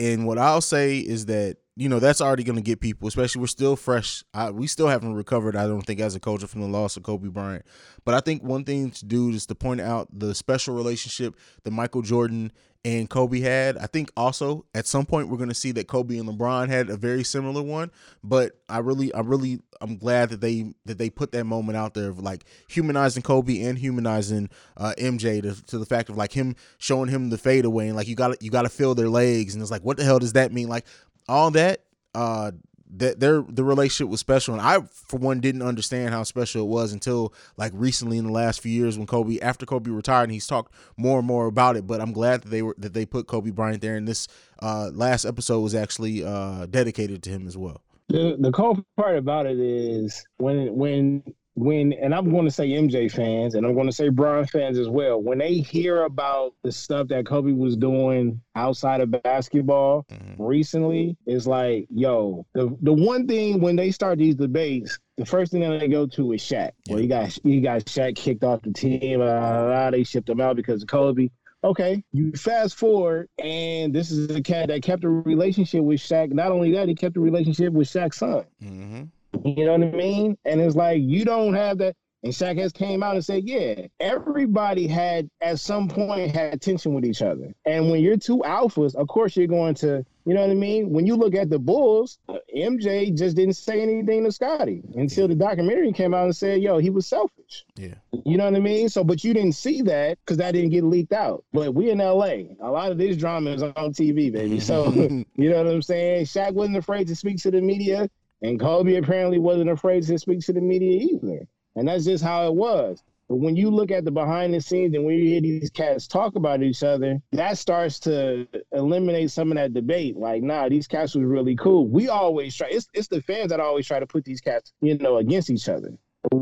[0.01, 3.41] And what I'll say is that you know that's already going to get people, especially
[3.41, 4.23] we're still fresh.
[4.35, 5.57] I, we still haven't recovered.
[5.57, 7.65] I don't think as a culture from the loss of Kobe Bryant.
[8.05, 11.71] But I think one thing to do is to point out the special relationship that
[11.71, 12.53] Michael Jordan
[12.85, 13.79] and Kobe had.
[13.79, 16.91] I think also at some point we're going to see that Kobe and LeBron had
[16.91, 17.91] a very similar one.
[18.25, 21.95] But I really, I really, I'm glad that they that they put that moment out
[21.95, 26.33] there of like humanizing Kobe and humanizing uh, MJ to, to the fact of like
[26.33, 29.09] him showing him the fadeaway and like you got to you got to feel their
[29.09, 30.69] legs and it's like what the hell does that mean?
[30.69, 30.85] Like
[31.29, 31.81] all that
[32.15, 32.53] uh
[32.95, 34.55] that their the relationship was special.
[34.55, 38.33] And I for one didn't understand how special it was until like recently in the
[38.33, 41.77] last few years when Kobe after Kobe retired and he's talked more and more about
[41.77, 41.87] it.
[41.87, 43.97] But I'm glad that they were that they put Kobe Bryant there.
[43.97, 44.29] And this
[44.61, 47.81] uh last episode was actually uh dedicated to him as well.
[48.09, 51.23] The the cool part about it is when when
[51.55, 54.79] when and I'm going to say MJ fans and I'm going to say Bron fans
[54.79, 55.21] as well.
[55.21, 60.07] When they hear about the stuff that Kobe was doing outside of basketball
[60.39, 65.53] recently, it's like, yo, the the one thing when they start these debates, the first
[65.53, 66.73] thing that they go to is Shaq.
[66.89, 69.21] Well, you got you got Shaq kicked off the team.
[69.21, 71.29] Uh, uh, they shipped him out because of Kobe.
[71.65, 76.33] Okay, you fast forward, and this is a cat that kept a relationship with Shaq.
[76.33, 78.45] Not only that, he kept a relationship with Shaq's son.
[78.61, 79.03] Mm-hmm.
[79.45, 80.37] You know what I mean?
[80.45, 81.97] And it's like you don't have that.
[82.25, 86.95] And Shaq has came out and said, yeah, everybody had at some point had tension
[86.95, 87.53] with each other.
[87.67, 90.91] And when you're two alphas, of course you're going to, you know what I mean?
[90.91, 92.21] When you look at the Bulls,
[92.57, 96.79] MJ just didn't say anything to Scottie until the documentary came out and said, yo,
[96.79, 97.65] he was selfish.
[97.75, 97.95] Yeah.
[98.25, 98.89] You know what I mean?
[98.89, 101.45] So, but you didn't see that because that didn't get leaked out.
[101.53, 104.61] But we in LA, a lot of this drama is on TV, baby.
[104.61, 104.93] So,
[105.35, 106.27] you know what I'm saying?
[106.27, 108.09] Shaq wasn't afraid to speak to the media,
[108.43, 111.47] and Kobe apparently wasn't afraid to speak to the media either.
[111.77, 113.03] And that's just how it was.
[113.29, 116.07] But when you look at the behind the scenes and when you hear these cats
[116.07, 120.17] talk about each other, that starts to eliminate some of that debate.
[120.17, 121.87] Like, nah, these cats was really cool.
[121.89, 122.69] We always try.
[122.71, 125.69] It's it's the fans that always try to put these cats, you know, against each
[125.69, 125.97] other.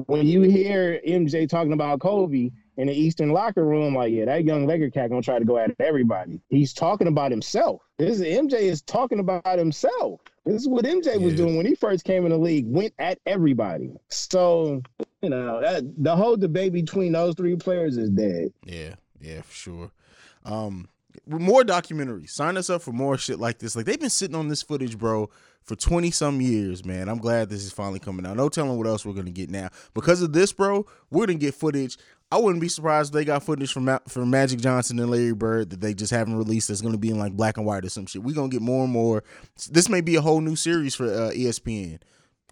[0.06, 4.44] When you hear MJ talking about Kobe in the Eastern locker room, like, yeah, that
[4.44, 6.40] young Laker cat gonna try to go at everybody.
[6.48, 7.82] He's talking about himself.
[7.98, 10.20] This is, MJ is talking about himself.
[10.46, 12.64] This is what MJ was doing when he first came in the league.
[12.66, 13.92] Went at everybody.
[14.08, 14.82] So
[15.20, 18.52] you know that the whole debate between those three players is dead.
[18.64, 19.90] Yeah, yeah, for sure.
[20.44, 20.88] Um,
[21.26, 22.30] more documentaries.
[22.30, 23.76] Sign us up for more shit like this.
[23.76, 25.28] Like they've been sitting on this footage, bro,
[25.62, 27.10] for twenty some years, man.
[27.10, 28.36] I'm glad this is finally coming out.
[28.36, 29.68] No telling what else we're gonna get now.
[29.92, 31.98] Because of this, bro, we're gonna get footage.
[32.32, 35.70] I wouldn't be surprised if they got footage from from Magic Johnson and Larry Bird
[35.70, 36.68] that they just haven't released.
[36.68, 38.22] That's gonna be in like black and white or some shit.
[38.22, 39.24] We're gonna get more and more.
[39.70, 42.00] This may be a whole new series for uh, ESPN.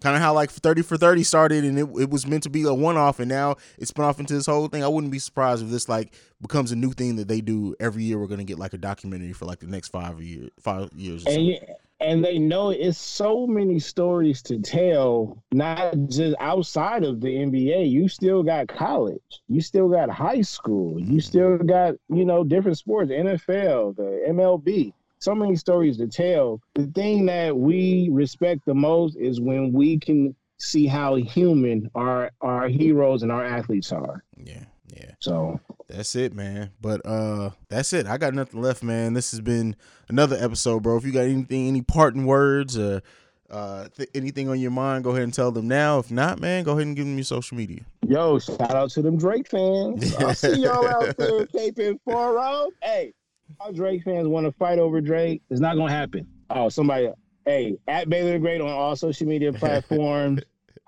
[0.01, 2.63] Kind of how like 30 for 30 started and it, it was meant to be
[2.63, 4.81] a one off and now it's spun off into this whole thing.
[4.83, 8.03] I wouldn't be surprised if this like becomes a new thing that they do every
[8.03, 8.17] year.
[8.17, 11.25] We're gonna get like a documentary for like the next five years, five years.
[11.25, 11.59] Or And
[11.99, 17.89] and they know it's so many stories to tell, not just outside of the NBA.
[17.89, 21.19] You still got college, you still got high school, you mm-hmm.
[21.19, 24.93] still got you know different sports, NFL, the MLB.
[25.21, 26.61] So many stories to tell.
[26.75, 32.31] The thing that we respect the most is when we can see how human our
[32.41, 34.23] our heroes and our athletes are.
[34.37, 34.63] Yeah,
[34.95, 35.11] yeah.
[35.19, 36.71] So That's it, man.
[36.81, 38.05] But uh that's it.
[38.07, 39.13] I got nothing left, man.
[39.13, 39.75] This has been
[40.07, 40.97] another episode, bro.
[40.97, 43.01] If you got anything, any parting words or
[43.49, 45.99] uh th- anything on your mind, go ahead and tell them now.
[45.99, 47.81] If not, man, go ahead and give them your social media.
[48.07, 50.15] Yo, shout out to them Drake fans.
[50.15, 52.73] I see y'all out there taping four rounds.
[52.83, 53.13] Hey,
[53.59, 55.41] our Drake fans want to fight over Drake.
[55.49, 56.27] It's not gonna happen.
[56.51, 57.09] Oh, somebody,
[57.45, 60.41] hey, at Baylor the Great on all social media platforms.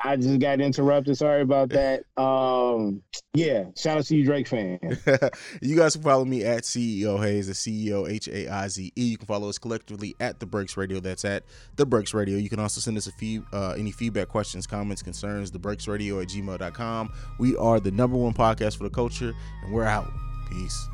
[0.04, 1.18] I just got interrupted.
[1.18, 2.06] Sorry about that.
[2.18, 4.80] Um, yeah, shout out to you, Drake fan.
[5.62, 9.04] you guys can follow me at CEO Haize, the CEO H A I Z E.
[9.04, 11.00] You can follow us collectively at The Breaks Radio.
[11.00, 11.44] That's at
[11.76, 12.38] The Breaks Radio.
[12.38, 15.88] You can also send us a few uh, any feedback, questions, comments, concerns, The Breaks
[15.88, 17.14] Radio at gmail.com.
[17.40, 19.34] We are the number one podcast for the culture,
[19.64, 20.12] and we're out.
[20.50, 20.88] Peace.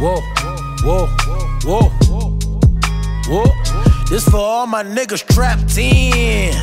[0.00, 0.22] Whoa,
[0.88, 1.06] whoa,
[1.64, 2.38] whoa,
[3.26, 3.52] whoa.
[4.08, 6.54] This for all my niggas trapped in.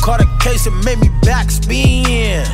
[0.00, 2.46] Caught a case and made me backspin.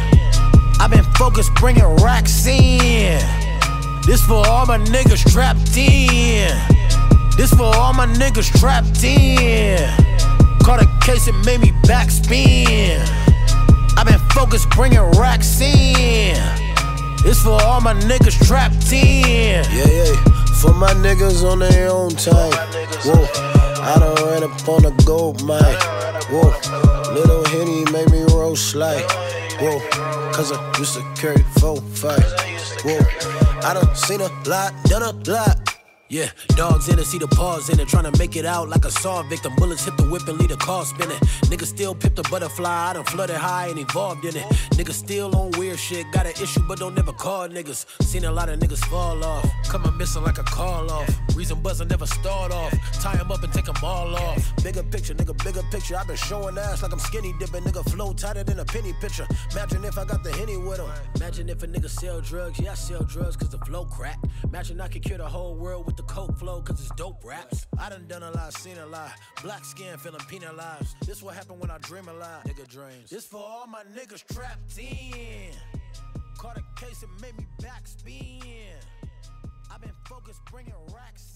[0.80, 3.20] I've been focused bringing racks in.
[4.06, 6.50] This for all my niggas trapped in.
[7.36, 9.78] This for all my niggas trapped in.
[10.64, 12.98] Caught a case and made me backspin.
[13.96, 16.34] I've been focused bringing racks in.
[17.22, 19.64] This for all my niggas trapped in.
[19.70, 20.37] Yeah, yeah.
[20.60, 22.52] For my niggas on their own time.
[23.04, 23.26] Whoa.
[23.80, 25.60] I done ran up on a gold mine.
[26.30, 26.50] Whoa.
[27.14, 29.04] Little Henny made me roll slide.
[29.60, 29.78] Whoa.
[30.32, 32.24] Cause I used to carry four, five.
[32.84, 32.98] Whoa.
[33.62, 35.67] I done seen a lot, done a lot.
[36.10, 38.86] Yeah, dogs in it, see the paws in it, trying to make it out like
[38.86, 39.52] a saw victim.
[39.56, 41.18] Bullets hit the whip and leave the car spinning.
[41.50, 44.44] Niggas still pip the butterfly, I done flooded high and evolved in it.
[44.72, 47.84] Niggas still on weird shit, got an issue but don't never call niggas.
[48.02, 51.10] Seen a lot of niggas fall off, come missing like a call off.
[51.36, 54.64] Reason buzzer never start off, tie them up and take them all off.
[54.64, 55.94] Bigger picture, nigga, bigger picture.
[55.94, 59.26] i been showing ass like I'm skinny dipping, nigga, flow tighter than a penny pitcher.
[59.52, 60.88] Imagine if I got the henny with him.
[61.16, 64.18] Imagine if a nigga sell drugs, yeah, I sell drugs cause the flow crack.
[64.44, 67.66] Imagine I could cure the whole world with the coke flow, cause it's dope raps.
[67.76, 69.10] I done done a lot, seen a lot.
[69.42, 70.94] Black skin feeling penalized.
[71.04, 72.46] This what happen when I dream a lot.
[72.46, 73.10] Nigga dreams.
[73.10, 75.50] This for all my niggas trapped in.
[76.38, 78.78] Caught a case and made me backspin.
[79.72, 81.27] I've been focused bringing racks